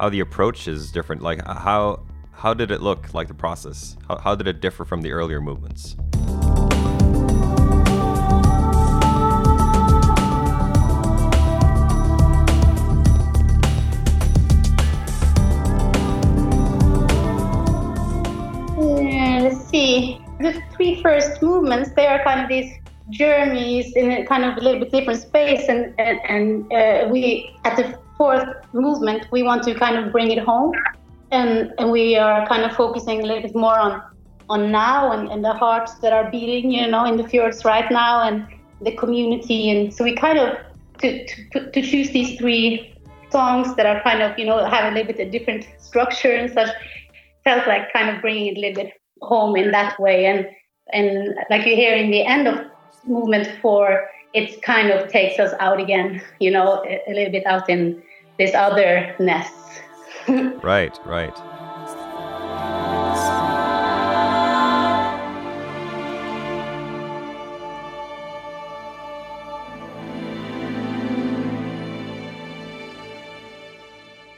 how 0.00 0.08
the 0.08 0.20
approach 0.20 0.66
is 0.66 0.90
different. 0.90 1.20
Like 1.20 1.46
how 1.46 2.00
how 2.32 2.54
did 2.54 2.70
it 2.70 2.80
look 2.80 3.12
like 3.12 3.28
the 3.28 3.34
process? 3.34 3.98
How, 4.08 4.16
how 4.16 4.34
did 4.34 4.48
it 4.48 4.60
differ 4.60 4.86
from 4.86 5.02
the 5.02 5.12
earlier 5.12 5.40
movements? 5.42 5.94
let's 19.42 19.68
see. 19.68 20.20
The 20.40 20.62
three 20.74 21.02
first 21.02 21.42
movements, 21.42 21.90
they 21.90 22.06
are 22.06 22.22
kind 22.24 22.40
of 22.40 22.48
these 22.48 22.72
journeys 23.10 23.92
in 23.96 24.10
a 24.10 24.24
kind 24.24 24.44
of 24.44 24.56
a 24.56 24.60
little 24.60 24.80
bit 24.80 24.92
different 24.92 25.20
space, 25.20 25.68
and 25.68 25.94
and, 25.98 26.18
and 26.26 26.72
uh, 26.72 27.08
we 27.10 27.54
at 27.64 27.76
the 27.76 27.98
fourth 28.20 28.48
movement 28.74 29.26
we 29.32 29.42
want 29.42 29.62
to 29.68 29.72
kind 29.84 29.96
of 30.00 30.12
bring 30.12 30.30
it 30.36 30.42
home, 30.50 30.72
and 31.38 31.72
and 31.78 31.90
we 31.90 32.04
are 32.16 32.46
kind 32.52 32.64
of 32.68 32.72
focusing 32.82 33.22
a 33.22 33.26
little 33.28 33.44
bit 33.48 33.56
more 33.66 33.78
on 33.86 33.92
on 34.54 34.70
now 34.70 35.12
and, 35.12 35.28
and 35.32 35.44
the 35.44 35.54
hearts 35.64 35.92
that 36.02 36.12
are 36.12 36.26
beating, 36.30 36.72
you 36.78 36.86
know, 36.94 37.04
in 37.10 37.16
the 37.16 37.26
fjords 37.30 37.64
right 37.64 37.88
now, 37.90 38.14
and 38.28 38.36
the 38.82 38.94
community, 39.02 39.70
and 39.70 39.94
so 39.94 40.04
we 40.04 40.14
kind 40.26 40.38
of 40.38 40.48
to 41.00 41.08
to, 41.52 41.70
to 41.74 41.80
choose 41.90 42.10
these 42.10 42.38
three 42.38 42.94
songs 43.30 43.74
that 43.76 43.86
are 43.86 44.00
kind 44.02 44.20
of 44.22 44.38
you 44.38 44.44
know 44.44 44.58
have 44.76 44.84
a 44.90 44.94
little 44.94 45.12
bit 45.12 45.24
of 45.24 45.32
different 45.36 45.62
structure 45.78 46.32
and 46.32 46.52
such 46.52 46.70
felt 47.44 47.66
like 47.66 47.92
kind 47.92 48.08
of 48.14 48.20
bringing 48.20 48.46
it 48.48 48.56
a 48.58 48.60
little 48.60 48.84
bit 48.84 48.92
home 49.22 49.56
in 49.56 49.70
that 49.70 49.98
way. 49.98 50.26
And 50.26 50.46
and 50.92 51.34
like 51.48 51.66
you 51.66 51.74
hear 51.74 51.94
in 51.94 52.10
the 52.10 52.24
end 52.24 52.48
of 52.48 52.56
movement 53.06 53.48
four, 53.62 54.08
it 54.34 54.62
kind 54.62 54.90
of 54.90 55.08
takes 55.08 55.38
us 55.38 55.52
out 55.60 55.80
again, 55.80 56.22
you 56.38 56.50
know, 56.50 56.84
a, 56.84 57.00
a 57.08 57.12
little 57.14 57.32
bit 57.32 57.46
out 57.46 57.68
in 57.68 58.02
this 58.40 58.54
other 58.54 59.14
nest. 59.18 59.52
right, 60.62 60.98
right. 61.04 61.36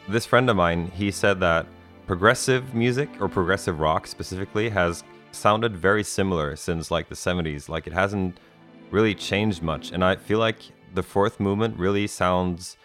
This 0.08 0.26
friend 0.26 0.50
of 0.50 0.56
mine, 0.56 0.88
he 0.88 1.12
said 1.12 1.38
that 1.38 1.66
progressive 2.08 2.74
music 2.74 3.08
or 3.20 3.28
progressive 3.28 3.78
rock 3.78 4.08
specifically 4.08 4.68
has 4.70 5.04
sounded 5.30 5.76
very 5.76 6.02
similar 6.02 6.56
since 6.56 6.90
like 6.90 7.08
the 7.08 7.14
70s. 7.14 7.68
Like 7.68 7.86
it 7.86 7.92
hasn't 7.92 8.36
really 8.90 9.14
changed 9.14 9.62
much. 9.62 9.92
And 9.92 10.04
I 10.04 10.16
feel 10.16 10.40
like 10.40 10.58
the 10.92 11.04
fourth 11.04 11.38
movement 11.38 11.78
really 11.78 12.08
sounds 12.08 12.76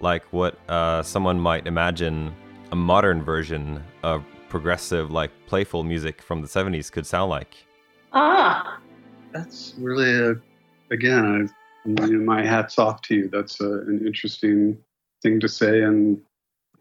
like 0.00 0.24
what 0.32 0.58
uh, 0.68 1.02
someone 1.02 1.38
might 1.40 1.66
imagine 1.66 2.34
a 2.72 2.76
modern 2.76 3.22
version 3.22 3.82
of 4.02 4.24
progressive, 4.48 5.10
like 5.10 5.30
playful 5.46 5.82
music 5.82 6.22
from 6.22 6.40
the 6.40 6.48
70s 6.48 6.90
could 6.90 7.06
sound 7.06 7.30
like. 7.30 7.56
Ah, 8.12 8.78
that's 9.32 9.74
really 9.78 10.12
a, 10.12 10.34
again, 10.92 11.50
I, 12.00 12.06
my 12.06 12.44
hat's 12.44 12.78
off 12.78 13.02
to 13.02 13.14
you. 13.14 13.28
That's 13.28 13.60
a, 13.60 13.70
an 13.70 14.02
interesting 14.06 14.78
thing 15.22 15.40
to 15.40 15.48
say. 15.48 15.82
And 15.82 16.20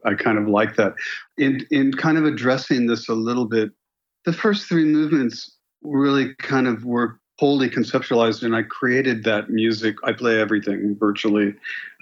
I 0.06 0.14
kind 0.14 0.38
of 0.38 0.48
like 0.48 0.76
that. 0.76 0.94
In 1.38 1.66
in 1.72 1.94
kind 1.94 2.18
of 2.18 2.26
addressing 2.26 2.88
this 2.88 3.10
a 3.10 3.14
little 3.14 3.46
bit, 3.46 3.72
the 4.26 4.34
first 4.34 4.68
three 4.68 4.86
movements 4.86 5.58
really 5.82 6.36
kind 6.36 6.68
of 6.68 6.86
were 6.86 7.20
wholly 7.40 7.70
conceptualized, 7.70 8.44
and 8.44 8.56
I 8.56 8.64
created 8.64 9.24
that 9.24 9.50
music. 9.50 9.96
I 10.04 10.14
play 10.14 10.40
everything 10.40 10.96
virtually, 11.00 11.56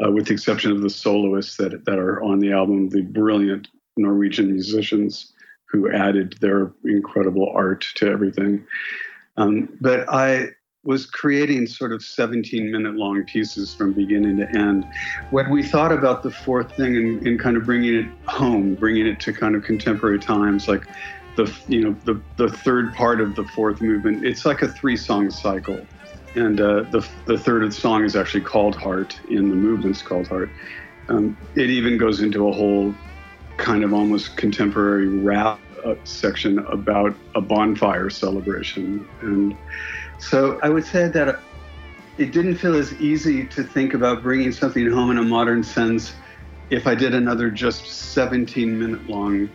uh, 0.04 0.12
with 0.12 0.28
the 0.28 0.34
exception 0.34 0.72
of 0.72 0.82
the 0.82 0.89
soloists 0.89 1.58
that 1.58 1.86
that 1.86 2.00
are 2.00 2.22
on 2.22 2.39
the 2.39 2.52
album, 2.52 2.89
the 2.89 3.02
brilliant 3.02 3.67
Norwegian 3.98 4.52
musicians 4.52 5.34
who 5.65 5.89
added 5.91 6.36
their 6.41 6.74
incredible 6.84 7.52
art 7.56 7.86
to 7.96 8.08
everything. 8.08 8.65
Um, 9.38 9.78
but 9.80 10.08
I 10.10 10.50
was 10.84 11.06
creating 11.06 11.67
sort 11.67 11.94
of 11.94 12.04
17 12.04 12.72
minute 12.72 12.96
long 12.96 13.24
pieces 13.24 13.74
from 13.74 13.94
beginning 13.94 14.38
to 14.38 14.50
end. 14.50 14.86
When 15.30 15.50
we 15.52 15.63
thought 15.63 15.91
about 15.91 16.24
the 16.24 16.32
fourth 16.32 16.76
thing 16.76 17.26
and, 17.26 17.39
kind 17.39 17.56
of 17.56 17.65
bringing 17.65 17.96
it 17.96 18.06
home, 18.26 18.74
bringing 18.76 19.06
it 19.06 19.20
to 19.22 19.34
kind 19.34 19.56
of 19.56 19.63
contemporary 19.63 20.20
times, 20.20 20.67
like 20.67 20.88
the 21.36 21.54
you 21.67 21.82
know 21.82 21.96
the 22.06 22.22
the 22.38 22.50
third 22.50 22.94
part 22.94 23.22
of 23.22 23.36
the 23.36 23.44
fourth 23.44 23.82
movement, 23.82 24.26
it's 24.26 24.46
like 24.46 24.62
a 24.62 24.67
three 24.67 24.98
song 24.98 25.30
cycle, 25.30 25.86
and 26.36 26.60
uh, 26.60 26.84
the 26.91 27.08
the 27.26 27.38
third 27.38 27.74
song 27.74 28.04
is 28.04 28.15
actually 28.15 28.41
called 28.41 28.76
Heart 28.76 29.20
in 29.30 29.50
the 29.50 29.56
movement's 29.56 30.02
called 30.02 30.28
Heart. 30.28 30.50
Um, 31.10 31.38
it 31.56 31.70
even 31.70 31.98
goes 31.98 32.22
into 32.22 32.48
a 32.48 32.52
whole 32.52 32.94
kind 33.58 33.84
of 33.84 33.94
almost 33.94 34.38
contemporary 34.38 35.08
rap 35.08 35.60
uh, 35.86 35.96
section 36.04 36.60
about 36.60 37.15
a 37.36 37.41
bonfire 37.41 38.10
celebration. 38.10 39.08
And 39.22 39.58
so 40.20 40.60
I 40.63 40.70
would 40.70 40.86
say 40.86 41.08
that 41.10 41.39
it 42.17 42.32
didn't 42.32 42.56
feel 42.56 42.76
as 42.76 42.94
easy 42.94 43.46
to 43.48 43.63
think 43.63 43.94
about 43.94 44.22
bringing 44.22 44.52
something 44.52 44.89
home 44.89 45.12
in 45.12 45.17
a 45.17 45.24
modern 45.24 45.63
sense 45.63 46.13
if 46.70 46.88
I 46.88 46.96
did 46.96 47.13
another 47.13 47.50
just 47.50 47.86
17 47.86 48.80
minute 48.80 49.08
long 49.08 49.50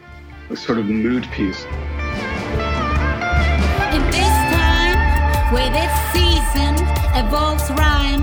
sort 0.55 0.79
of 0.79 0.87
mood 0.87 1.25
piece. 1.33 1.65
In 3.93 4.03
this 4.13 4.37
time, 4.53 5.53
where 5.53 5.71
this 5.71 5.93
season 6.13 6.75
evolves 7.17 7.69
rhyme 7.71 8.23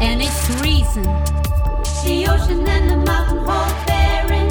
and 0.00 0.20
its 0.20 0.50
reason, 0.62 1.04
the 2.04 2.26
ocean 2.28 2.66
and 2.66 2.90
the 2.90 2.96
mountain 3.06 3.38
hold 3.38 3.86
barren. 3.86 4.48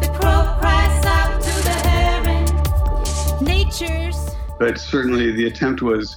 The 0.00 0.08
crow 0.18 0.56
cries 0.58 1.04
out 1.04 1.40
to 1.40 1.52
the 1.62 1.76
heron. 1.88 3.44
Nature's. 3.44 4.30
But 4.58 4.78
certainly 4.78 5.30
the 5.32 5.46
attempt 5.46 5.82
was 5.82 6.16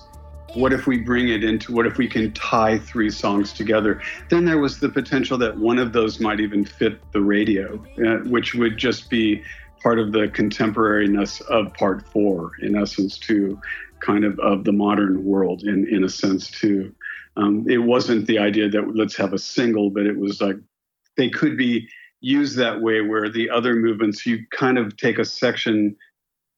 what 0.55 0.71
if 0.71 0.87
we 0.87 0.97
bring 0.97 1.27
it 1.29 1.43
into 1.43 1.73
what 1.73 1.85
if 1.85 1.97
we 1.97 2.07
can 2.07 2.31
tie 2.31 2.77
three 2.79 3.09
songs 3.09 3.51
together 3.51 4.01
then 4.29 4.45
there 4.45 4.57
was 4.57 4.79
the 4.79 4.87
potential 4.87 5.37
that 5.37 5.57
one 5.57 5.77
of 5.77 5.91
those 5.91 6.21
might 6.21 6.39
even 6.39 6.63
fit 6.63 6.99
the 7.11 7.19
radio 7.19 7.75
uh, 8.05 8.19
which 8.29 8.55
would 8.55 8.77
just 8.77 9.09
be 9.09 9.43
part 9.85 9.99
of 9.99 10.13
the 10.13 10.27
contemporariness 10.29 11.41
of 11.41 11.71
part 11.75 12.03
four 12.07 12.53
in 12.63 12.75
essence 12.75 13.19
to 13.19 13.61
kind 13.99 14.25
of 14.25 14.39
of 14.39 14.63
the 14.63 14.71
modern 14.71 15.23
world 15.23 15.61
in 15.61 15.87
in 15.87 16.03
a 16.03 16.09
sense 16.09 16.49
too 16.49 16.91
um, 17.37 17.63
it 17.69 17.77
wasn't 17.77 18.25
the 18.25 18.39
idea 18.39 18.67
that 18.67 18.95
let's 18.95 19.15
have 19.15 19.31
a 19.31 19.37
single 19.37 19.91
but 19.91 20.07
it 20.07 20.17
was 20.17 20.41
like 20.41 20.55
they 21.17 21.29
could 21.29 21.55
be 21.55 21.87
used 22.21 22.57
that 22.57 22.81
way 22.81 23.01
where 23.01 23.29
the 23.29 23.47
other 23.47 23.75
movements 23.75 24.25
you 24.25 24.39
kind 24.49 24.79
of 24.79 24.97
take 24.97 25.19
a 25.19 25.25
section 25.25 25.95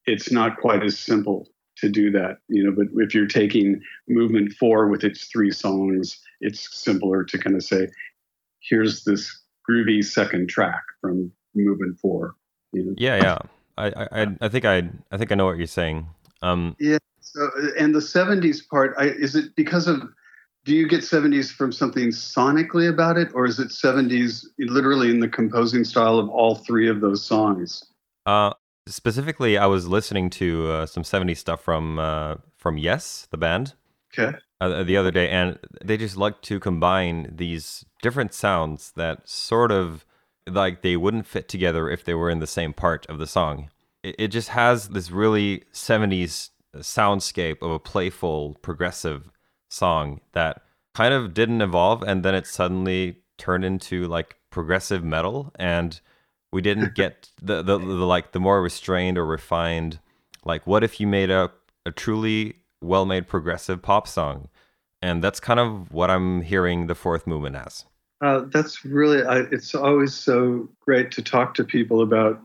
it's 0.06 0.32
not 0.32 0.56
quite 0.62 0.82
as 0.82 0.98
simple 0.98 1.50
to 1.76 1.90
do 1.90 2.10
that 2.10 2.38
you 2.48 2.64
know 2.64 2.72
but 2.72 2.88
if 3.04 3.14
you're 3.14 3.28
taking 3.28 3.82
movement 4.08 4.54
four 4.54 4.88
with 4.88 5.04
its 5.04 5.26
three 5.26 5.52
songs 5.52 6.18
it's 6.40 6.74
simpler 6.74 7.26
to 7.26 7.38
kind 7.38 7.58
of 7.58 7.64
say 7.64 7.90
here's 8.62 9.04
this 9.04 9.38
groovy 9.70 10.02
second 10.02 10.48
track 10.48 10.84
from 11.02 11.30
movement 11.54 12.00
four? 12.00 12.37
Yeah 12.74 13.18
yeah. 13.18 13.38
I, 13.78 13.88
I 14.12 14.28
i 14.42 14.50
think 14.50 14.66
i 14.66 14.90
i 15.12 15.18
think 15.18 15.32
i 15.32 15.36
know 15.36 15.46
what 15.46 15.58
you're 15.58 15.68
saying. 15.68 16.08
Um 16.42 16.76
yeah 16.80 16.98
so 17.22 17.50
and 17.78 17.94
the 17.94 18.00
70s 18.00 18.68
part 18.68 18.96
I, 18.98 19.06
is 19.06 19.36
it 19.36 19.56
because 19.56 19.88
of 19.88 20.02
do 20.66 20.76
you 20.76 20.88
get 20.88 21.02
70s 21.02 21.52
from 21.52 21.72
something 21.72 22.10
sonically 22.10 22.90
about 22.90 23.18
it 23.18 23.30
or 23.34 23.46
is 23.46 23.60
it 23.60 23.70
70s 23.70 24.46
literally 24.60 25.10
in 25.10 25.22
the 25.22 25.30
composing 25.30 25.86
style 25.86 26.20
of 26.20 26.28
all 26.30 26.56
three 26.56 26.90
of 26.90 27.00
those 27.00 27.24
songs? 27.24 27.86
Uh, 28.26 28.52
Specifically, 28.88 29.58
I 29.58 29.66
was 29.66 29.88
listening 29.88 30.30
to 30.32 30.72
uh, 30.72 30.86
some 30.86 31.04
70s 31.04 31.38
stuff 31.38 31.62
from 31.62 32.00
uh, 32.00 32.36
from 32.56 32.78
Yes, 32.78 33.28
the 33.32 33.38
band. 33.38 33.74
Okay. 34.18 34.38
Uh, 34.62 34.82
the 34.84 34.96
other 34.96 35.12
day, 35.12 35.30
and 35.30 35.60
they 35.84 35.98
just 35.98 36.18
like 36.18 36.42
to 36.44 36.60
combine 36.60 37.34
these 37.36 37.86
different 38.02 38.34
sounds 38.34 38.94
that 38.96 39.28
sort 39.28 39.72
of 39.72 40.06
like 40.48 40.82
they 40.82 40.98
wouldn't 40.98 41.28
fit 41.28 41.48
together 41.50 41.90
if 41.90 42.04
they 42.04 42.14
were 42.14 42.30
in 42.30 42.40
the 42.40 42.48
same 42.48 42.74
part 42.74 43.06
of 43.08 43.20
the 43.20 43.28
song. 43.28 43.70
It, 44.04 44.16
it 44.20 44.28
just 44.30 44.50
has 44.50 44.90
this 44.90 45.12
really 45.12 45.64
70s 45.74 46.50
soundscape 46.78 47.62
of 47.62 47.72
a 47.72 47.80
playful, 47.80 48.56
progressive 48.62 49.30
song 49.70 50.22
that 50.34 50.62
kind 50.96 51.14
of 51.14 51.34
didn't 51.34 51.62
evolve, 51.62 52.04
and 52.04 52.24
then 52.24 52.36
it 52.36 52.48
suddenly 52.48 53.18
turned 53.38 53.66
into 53.66 54.08
like 54.08 54.38
progressive 54.50 55.04
metal 55.04 55.52
and 55.60 56.02
we 56.52 56.62
didn't 56.62 56.96
get 56.96 57.30
the, 57.42 57.62
the, 57.62 57.78
the 57.78 57.84
like 57.84 58.32
the 58.32 58.40
more 58.40 58.62
restrained 58.62 59.18
or 59.18 59.26
refined 59.26 60.00
like 60.46 60.66
what 60.66 60.84
if 60.84 61.00
you 61.00 61.06
made 61.08 61.30
a, 61.30 61.52
a 61.86 61.92
truly 61.92 62.56
well-made 62.82 63.28
progressive 63.28 63.82
pop 63.82 64.08
song 64.08 64.50
And 65.02 65.24
that's 65.24 65.40
kind 65.40 65.60
of 65.60 65.92
what 65.92 66.10
I'm 66.10 66.42
hearing 66.42 66.88
the 66.88 66.96
fourth 66.96 67.28
movement 67.28 67.56
as. 67.56 67.86
Uh, 68.22 68.42
that's 68.52 68.84
really, 68.84 69.24
I, 69.24 69.40
it's 69.52 69.76
always 69.76 70.14
so 70.14 70.68
great 70.80 71.12
to 71.12 71.22
talk 71.22 71.54
to 71.56 71.64
people 71.64 72.02
about 72.02 72.42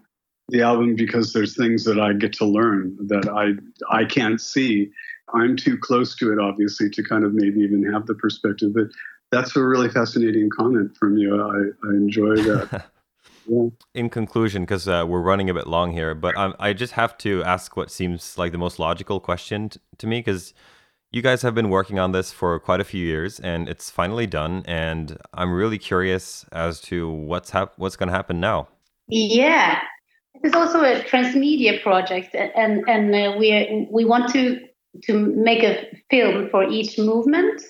the 0.49 0.61
album 0.61 0.97
because 0.97 1.33
there's 1.33 1.57
things 1.57 1.85
that 1.85 1.99
I 1.99 2.13
get 2.13 2.33
to 2.35 2.45
learn 2.45 2.97
that 3.07 3.29
I 3.29 3.55
I 3.95 4.05
can't 4.05 4.41
see. 4.41 4.91
I'm 5.35 5.57
too 5.57 5.79
close 5.79 6.15
to 6.17 6.31
it, 6.33 6.39
obviously, 6.39 6.91
to 6.91 7.03
kind 7.03 7.25
of 7.25 7.33
maybe 7.33 7.61
even 7.61 7.91
have 7.91 8.07
the 8.07 8.15
perspective. 8.15 8.75
But 8.75 8.89
that's 9.31 9.57
a 9.57 9.63
really 9.63 9.89
fascinating 9.89 10.51
comment 10.51 10.95
from 10.97 11.17
you. 11.17 11.41
I, 11.41 11.89
I 11.89 11.91
enjoy 11.93 12.37
that. 12.37 12.85
yeah. 13.49 13.69
In 13.95 14.11
conclusion, 14.11 14.63
because 14.63 14.87
uh, 14.87 15.07
we're 15.09 15.23
running 15.23 15.49
a 15.49 15.55
bit 15.55 15.67
long 15.67 15.93
here, 15.93 16.15
but 16.15 16.37
I, 16.37 16.53
I 16.59 16.73
just 16.75 16.93
have 16.95 17.17
to 17.19 17.43
ask 17.45 17.75
what 17.77 17.91
seems 17.91 18.37
like 18.37 18.53
the 18.53 18.59
most 18.59 18.79
logical 18.79 19.21
question 19.21 19.71
t- 19.71 19.81
to 19.99 20.07
me, 20.07 20.19
because 20.19 20.53
you 21.13 21.21
guys 21.21 21.43
have 21.43 21.55
been 21.55 21.69
working 21.69 21.99
on 21.99 22.13
this 22.13 22.33
for 22.33 22.59
quite 22.59 22.81
a 22.81 22.85
few 22.85 23.05
years, 23.05 23.39
and 23.39 23.69
it's 23.69 23.91
finally 23.91 24.27
done. 24.27 24.63
And 24.67 25.19
I'm 25.35 25.53
really 25.53 25.79
curious 25.79 26.47
as 26.53 26.81
to 26.83 27.09
what's 27.09 27.51
hap- 27.51 27.75
what's 27.77 27.97
going 27.97 28.09
to 28.09 28.15
happen 28.15 28.41
now. 28.41 28.69
Yeah, 29.09 29.81
it's 30.43 30.57
also 30.57 30.83
a 30.83 31.03
transmedia 31.03 31.83
project, 31.83 32.35
and 32.35 32.83
and 32.89 33.15
uh, 33.15 33.37
we 33.39 33.87
we 33.91 34.05
want 34.05 34.33
to 34.33 34.59
to 35.05 35.19
make 35.19 35.63
a 35.63 35.87
film 36.11 36.49
for 36.49 36.65
each 36.65 36.99
movement. 36.99 37.63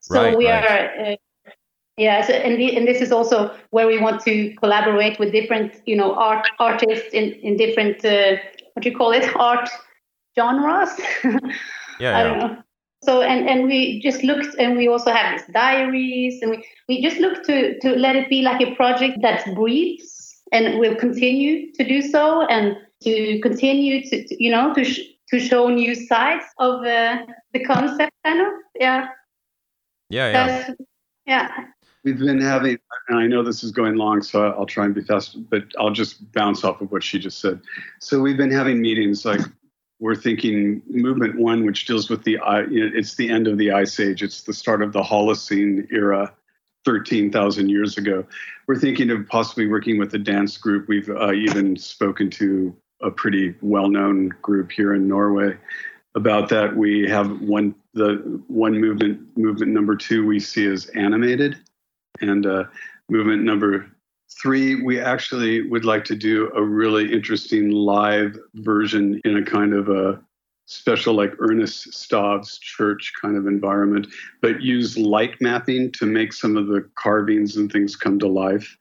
So 0.00 0.22
right, 0.22 0.36
we 0.36 0.48
right. 0.48 0.64
are. 0.64 1.12
Uh, 1.12 1.16
yeah, 1.98 2.26
so, 2.26 2.34
and, 2.34 2.60
the, 2.60 2.76
and 2.76 2.86
this 2.86 3.00
is 3.00 3.10
also 3.10 3.56
where 3.70 3.86
we 3.86 3.98
want 3.98 4.20
to 4.24 4.54
collaborate 4.56 5.18
with 5.18 5.32
different, 5.32 5.80
you 5.86 5.96
know, 5.96 6.14
art 6.14 6.46
artists 6.58 7.08
in 7.14 7.32
in 7.42 7.56
different 7.56 8.04
uh, 8.04 8.36
what 8.74 8.82
do 8.82 8.90
you 8.90 8.96
call 8.96 9.12
it, 9.12 9.34
art 9.36 9.68
genres. 10.36 10.90
Yeah, 11.98 12.36
yeah. 12.36 12.62
Don't 13.04 13.14
know. 13.14 13.20
So 13.20 13.22
and 13.22 13.48
and 13.48 13.66
we 13.66 14.00
just 14.00 14.22
looked, 14.22 14.56
and 14.58 14.76
we 14.76 14.88
also 14.88 15.10
have 15.12 15.38
these 15.38 15.46
diaries, 15.54 16.42
and 16.42 16.50
we 16.50 16.64
we 16.88 17.02
just 17.02 17.18
look 17.18 17.44
to 17.44 17.78
to 17.80 17.96
let 17.96 18.16
it 18.16 18.28
be 18.28 18.42
like 18.42 18.60
a 18.60 18.74
project 18.74 19.18
that 19.22 19.44
breathes 19.54 20.36
and 20.52 20.78
will 20.78 20.94
continue 20.94 21.72
to 21.72 21.84
do 21.84 22.02
so, 22.02 22.46
and 22.46 22.76
to 23.02 23.40
continue 23.40 24.02
to, 24.02 24.26
to 24.26 24.42
you 24.42 24.50
know 24.50 24.72
to 24.74 24.84
sh- 24.84 25.00
to 25.30 25.40
show 25.40 25.68
new 25.68 25.94
sides 25.94 26.44
of 26.58 26.84
uh, 26.84 27.18
the 27.52 27.64
concept, 27.64 28.12
kind 28.24 28.40
of. 28.40 28.52
Yeah. 28.78 29.08
Yeah, 30.08 30.26
yeah. 30.30 30.46
That's- 30.46 30.76
yeah. 31.26 31.50
We've 32.04 32.18
been 32.18 32.40
having, 32.40 32.78
and 33.08 33.18
I 33.18 33.26
know 33.26 33.42
this 33.42 33.64
is 33.64 33.72
going 33.72 33.96
long, 33.96 34.22
so 34.22 34.52
I'll 34.52 34.64
try 34.64 34.84
and 34.84 34.94
be 34.94 35.02
fast, 35.02 35.50
but 35.50 35.64
I'll 35.76 35.90
just 35.90 36.30
bounce 36.30 36.62
off 36.62 36.80
of 36.80 36.92
what 36.92 37.02
she 37.02 37.18
just 37.18 37.40
said. 37.40 37.60
So 37.98 38.20
we've 38.20 38.36
been 38.36 38.52
having 38.52 38.80
meetings 38.80 39.24
like 39.24 39.40
we're 39.98 40.14
thinking 40.14 40.82
movement 40.88 41.38
one, 41.38 41.64
which 41.64 41.86
deals 41.86 42.10
with 42.10 42.22
the, 42.24 42.38
it's 42.70 43.14
the 43.14 43.30
end 43.30 43.48
of 43.48 43.56
the 43.56 43.72
ice 43.72 43.98
age. 43.98 44.22
It's 44.22 44.42
the 44.42 44.52
start 44.52 44.82
of 44.82 44.92
the 44.92 45.02
Holocene 45.02 45.90
era, 45.90 46.32
13,000 46.86 47.68
years 47.68 47.98
ago. 47.98 48.24
We're 48.68 48.78
thinking 48.78 49.10
of 49.10 49.26
possibly 49.28 49.66
working 49.66 49.98
with 49.98 50.14
a 50.14 50.18
dance 50.18 50.56
group. 50.56 50.88
We've 50.88 51.10
uh, 51.10 51.32
even 51.32 51.76
spoken 51.76 52.30
to 52.30 52.74
a 53.02 53.10
pretty 53.10 53.54
well-known 53.60 54.28
group 54.40 54.70
here 54.70 54.94
in 54.94 55.08
Norway 55.08 55.56
about 56.14 56.48
that. 56.50 56.76
We 56.76 57.08
have 57.08 57.42
one, 57.42 57.74
the 57.92 58.40
one 58.46 58.80
movement, 58.80 59.36
movement 59.36 59.72
number 59.72 59.96
two 59.96 60.26
we 60.26 60.38
see 60.38 60.66
as 60.66 60.86
animated. 60.90 61.58
And 62.20 62.46
uh, 62.46 62.64
movement 63.10 63.42
number 63.42 63.90
three, 64.30 64.82
we 64.82 65.00
actually 65.00 65.62
would 65.62 65.84
like 65.84 66.04
to 66.04 66.16
do 66.16 66.50
a 66.54 66.62
really 66.62 67.12
interesting 67.12 67.70
live 67.70 68.38
version 68.54 69.20
in 69.24 69.36
a 69.36 69.44
kind 69.44 69.72
of 69.72 69.88
a 69.88 70.20
special, 70.66 71.14
like 71.14 71.32
Urnes 71.36 71.92
Stav's 71.94 72.58
church 72.58 73.12
kind 73.20 73.36
of 73.36 73.46
environment, 73.46 74.08
but 74.42 74.60
use 74.60 74.98
light 74.98 75.40
mapping 75.40 75.92
to 75.92 76.06
make 76.06 76.32
some 76.32 76.56
of 76.56 76.66
the 76.66 76.88
carvings 76.96 77.56
and 77.56 77.70
things 77.70 77.94
come 77.94 78.18
to 78.18 78.26
life. 78.26 78.76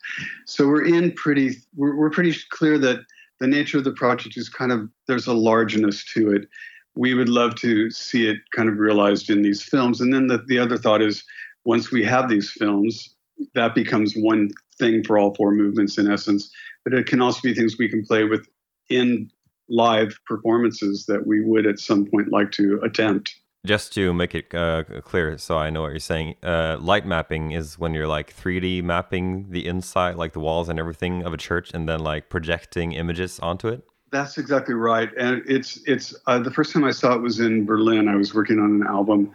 So 0.45 0.67
we're 0.67 0.85
in 0.85 1.11
pretty, 1.11 1.57
we're, 1.75 1.95
we're 1.95 2.09
pretty 2.09 2.35
clear 2.49 2.79
that 2.79 3.01
the 3.39 3.47
nature 3.47 3.77
of 3.77 3.83
the 3.83 3.91
project 3.91 4.35
is 4.35 4.49
kind 4.49 4.71
of, 4.71 4.89
there's 5.07 5.27
a 5.27 5.33
largeness 5.33 6.03
to 6.13 6.31
it. 6.31 6.47
We 6.95 7.13
would 7.13 7.29
love 7.29 7.55
to 7.55 7.91
see 7.91 8.27
it 8.27 8.37
kind 8.55 8.67
of 8.67 8.79
realized 8.79 9.29
in 9.29 9.43
these 9.43 9.61
films. 9.61 10.01
And 10.01 10.11
then 10.11 10.27
the, 10.27 10.39
the 10.47 10.57
other 10.57 10.77
thought 10.77 11.01
is 11.01 11.23
once 11.65 11.91
we 11.91 12.03
have 12.03 12.29
these 12.29 12.49
films, 12.49 13.15
that 13.53 13.75
becomes 13.75 14.13
one 14.15 14.49
thing 14.77 15.03
for 15.03 15.17
all 15.17 15.33
four 15.35 15.51
movements 15.51 15.97
in 15.97 16.09
essence. 16.11 16.49
But 16.83 16.93
it 16.93 17.07
can 17.07 17.21
also 17.21 17.41
be 17.41 17.53
things 17.53 17.77
we 17.77 17.89
can 17.89 18.05
play 18.05 18.23
with 18.23 18.47
in 18.89 19.29
live 19.69 20.19
performances 20.27 21.05
that 21.07 21.25
we 21.25 21.41
would 21.41 21.65
at 21.65 21.79
some 21.79 22.05
point 22.05 22.31
like 22.31 22.51
to 22.51 22.79
attempt. 22.83 23.35
Just 23.65 23.93
to 23.93 24.13
make 24.13 24.35
it 24.35 24.53
uh, 24.53 24.83
clear, 25.03 25.39
so 25.39 25.57
I 25.57 25.71
know 25.71 25.81
what 25.81 25.89
you're 25.89 25.99
saying, 25.99 26.35
uh, 26.43 26.77
light 26.79 27.03
mapping 27.07 27.51
is 27.51 27.79
when 27.79 27.95
you're 27.95 28.07
like 28.07 28.35
3D 28.35 28.83
mapping 28.83 29.49
the 29.49 29.65
inside, 29.65 30.17
like 30.17 30.33
the 30.33 30.39
walls 30.39 30.69
and 30.69 30.79
everything 30.79 31.23
of 31.23 31.33
a 31.33 31.37
church, 31.37 31.71
and 31.73 31.89
then 31.89 32.01
like 32.01 32.29
projecting 32.29 32.91
images 32.91 33.39
onto 33.39 33.67
it. 33.69 33.81
That's 34.11 34.37
exactly 34.37 34.75
right, 34.75 35.09
and 35.17 35.41
it's 35.47 35.79
it's 35.87 36.15
uh, 36.27 36.37
the 36.37 36.51
first 36.51 36.73
time 36.73 36.83
I 36.83 36.91
saw 36.91 37.15
it 37.15 37.21
was 37.21 37.39
in 37.39 37.65
Berlin. 37.65 38.07
I 38.07 38.15
was 38.15 38.35
working 38.35 38.59
on 38.59 38.81
an 38.81 38.83
album, 38.87 39.31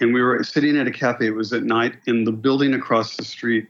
and 0.00 0.14
we 0.14 0.22
were 0.22 0.42
sitting 0.42 0.78
at 0.78 0.86
a 0.86 0.90
cafe. 0.90 1.26
It 1.26 1.34
was 1.34 1.52
at 1.52 1.64
night, 1.64 1.96
and 2.06 2.26
the 2.26 2.32
building 2.32 2.72
across 2.72 3.16
the 3.16 3.24
street, 3.24 3.68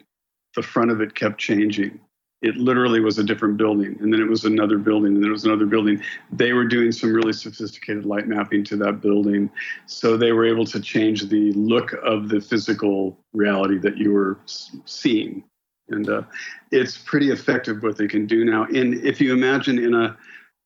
the 0.54 0.62
front 0.62 0.90
of 0.90 1.00
it 1.00 1.14
kept 1.14 1.38
changing. 1.38 2.00
It 2.42 2.56
literally 2.56 3.00
was 3.00 3.18
a 3.18 3.24
different 3.24 3.56
building, 3.56 3.96
and 4.00 4.12
then 4.12 4.20
it 4.20 4.28
was 4.28 4.44
another 4.44 4.76
building, 4.76 5.14
and 5.14 5.22
then 5.22 5.30
it 5.30 5.32
was 5.32 5.46
another 5.46 5.64
building. 5.64 6.02
They 6.30 6.52
were 6.52 6.66
doing 6.66 6.92
some 6.92 7.12
really 7.12 7.32
sophisticated 7.32 8.04
light 8.04 8.26
mapping 8.26 8.64
to 8.64 8.76
that 8.76 9.00
building, 9.00 9.50
so 9.86 10.16
they 10.16 10.32
were 10.32 10.44
able 10.44 10.66
to 10.66 10.80
change 10.80 11.28
the 11.28 11.52
look 11.52 11.94
of 12.04 12.28
the 12.28 12.40
physical 12.40 13.18
reality 13.32 13.78
that 13.78 13.96
you 13.96 14.12
were 14.12 14.38
seeing, 14.84 15.42
and 15.88 16.08
uh, 16.10 16.22
it's 16.70 16.98
pretty 16.98 17.30
effective 17.30 17.82
what 17.82 17.96
they 17.96 18.08
can 18.08 18.26
do 18.26 18.44
now. 18.44 18.64
And 18.64 18.94
if 18.94 19.22
you 19.22 19.32
imagine 19.32 19.78
in 19.78 19.94
a 19.94 20.16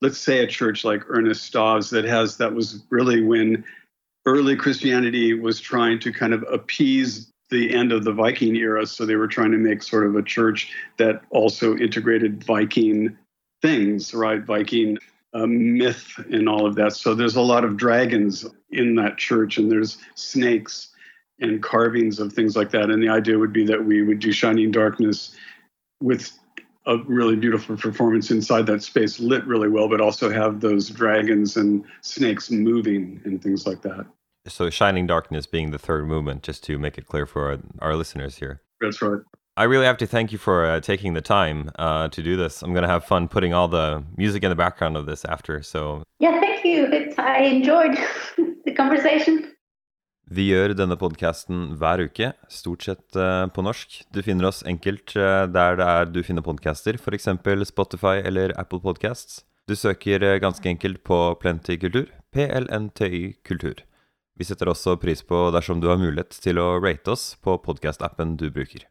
let's 0.00 0.18
say 0.18 0.40
a 0.40 0.46
church 0.46 0.84
like 0.84 1.02
Urnes 1.04 1.36
Stav's 1.36 1.90
that 1.90 2.04
has 2.04 2.36
that 2.36 2.54
was 2.54 2.84
really 2.90 3.22
when 3.22 3.64
early 4.26 4.56
Christianity 4.56 5.34
was 5.34 5.60
trying 5.60 5.98
to 6.00 6.12
kind 6.12 6.34
of 6.34 6.44
appease 6.50 7.30
the 7.50 7.74
end 7.74 7.92
of 7.92 8.04
the 8.04 8.12
Viking 8.12 8.56
era. 8.56 8.86
So 8.86 9.06
they 9.06 9.16
were 9.16 9.28
trying 9.28 9.52
to 9.52 9.58
make 9.58 9.82
sort 9.82 10.06
of 10.06 10.16
a 10.16 10.22
church 10.22 10.72
that 10.98 11.22
also 11.30 11.76
integrated 11.76 12.44
Viking 12.44 13.16
things, 13.62 14.14
right? 14.14 14.42
Viking 14.42 14.98
uh, 15.34 15.46
myth 15.46 16.12
and 16.30 16.48
all 16.48 16.66
of 16.66 16.74
that. 16.76 16.94
So 16.94 17.14
there's 17.14 17.36
a 17.36 17.42
lot 17.42 17.64
of 17.64 17.76
dragons 17.76 18.46
in 18.70 18.94
that 18.96 19.18
church, 19.18 19.58
and 19.58 19.70
there's 19.70 19.98
snakes 20.14 20.90
and 21.40 21.62
carvings 21.62 22.18
of 22.18 22.32
things 22.32 22.56
like 22.56 22.70
that. 22.70 22.90
And 22.90 23.02
the 23.02 23.08
idea 23.08 23.38
would 23.38 23.52
be 23.52 23.64
that 23.66 23.84
we 23.84 24.02
would 24.02 24.18
do 24.18 24.32
Shining 24.32 24.70
Darkness 24.70 25.36
with 26.00 26.32
a 26.86 26.96
really 27.04 27.36
beautiful 27.36 27.76
performance 27.76 28.30
inside 28.30 28.66
that 28.66 28.82
space, 28.82 29.20
lit 29.20 29.44
really 29.46 29.68
well, 29.68 29.88
but 29.88 30.00
also 30.00 30.30
have 30.30 30.60
those 30.60 30.88
dragons 30.88 31.56
and 31.56 31.84
snakes 32.00 32.50
moving 32.50 33.20
and 33.24 33.42
things 33.42 33.66
like 33.66 33.82
that. 33.82 34.06
So, 34.48 34.70
Shining 34.70 35.06
Darkness 35.06 35.46
being 35.46 35.70
the 35.70 35.78
third 35.78 36.06
movement, 36.06 36.42
just 36.42 36.64
to 36.64 36.78
make 36.78 36.98
it 36.98 37.06
clear 37.06 37.26
for 37.26 37.50
our, 37.50 37.58
our 37.80 37.96
listeners 37.96 38.36
here. 38.36 38.60
That's 38.80 39.00
right. 39.02 39.20
I 39.56 39.64
really 39.64 39.86
have 39.86 39.98
to 39.98 40.06
thank 40.06 40.30
you 40.30 40.38
for 40.38 40.64
uh, 40.64 40.80
taking 40.80 41.14
the 41.14 41.20
time 41.20 41.70
uh, 41.78 42.08
to 42.08 42.22
do 42.22 42.36
this. 42.36 42.62
I'm 42.62 42.72
going 42.72 42.84
to 42.84 42.88
have 42.88 43.04
fun 43.04 43.26
putting 43.26 43.52
all 43.52 43.66
the 43.66 44.04
music 44.16 44.44
in 44.44 44.50
the 44.50 44.56
background 44.56 44.96
of 44.96 45.06
this 45.06 45.24
after. 45.24 45.62
So, 45.62 46.04
Yeah, 46.20 46.38
thank 46.40 46.64
you. 46.64 46.86
It, 46.86 47.18
I 47.18 47.42
enjoyed 47.42 47.98
the 48.64 48.72
conversation. 48.72 49.44
Vi 50.30 50.44
gjør 50.50 50.74
denne 50.76 50.96
podkasten 51.00 51.70
hver 51.80 52.02
uke, 52.04 52.34
stort 52.52 52.84
sett 52.84 53.16
eh, 53.16 53.46
på 53.48 53.62
norsk. 53.64 54.02
Du 54.12 54.20
finner 54.22 54.50
oss 54.50 54.60
enkelt 54.68 55.14
eh, 55.16 55.46
der 55.48 55.78
det 55.80 55.86
er 55.88 56.10
du 56.12 56.20
finner 56.22 56.44
podcaster, 56.44 56.98
f.eks. 57.00 57.30
Spotify 57.70 58.20
eller 58.20 58.52
Apple 58.60 58.82
Podcasts. 58.84 59.40
Du 59.68 59.72
søker 59.74 60.22
eh, 60.22 60.38
ganske 60.44 60.68
enkelt 60.68 61.00
på 61.08 61.34
Plenty 61.40 61.78
kultur, 61.80 62.12
PLNTY 62.36 63.38
kultur. 63.42 63.80
Vi 64.38 64.46
setter 64.46 64.70
også 64.70 64.94
pris 65.02 65.24
på 65.26 65.48
dersom 65.50 65.80
du 65.82 65.88
har 65.90 65.98
mulighet 65.98 66.36
til 66.44 66.60
å 66.62 66.76
rate 66.78 67.10
oss 67.10 67.32
på 67.42 67.56
podkastappen 67.64 68.36
du 68.38 68.46
bruker. 68.54 68.86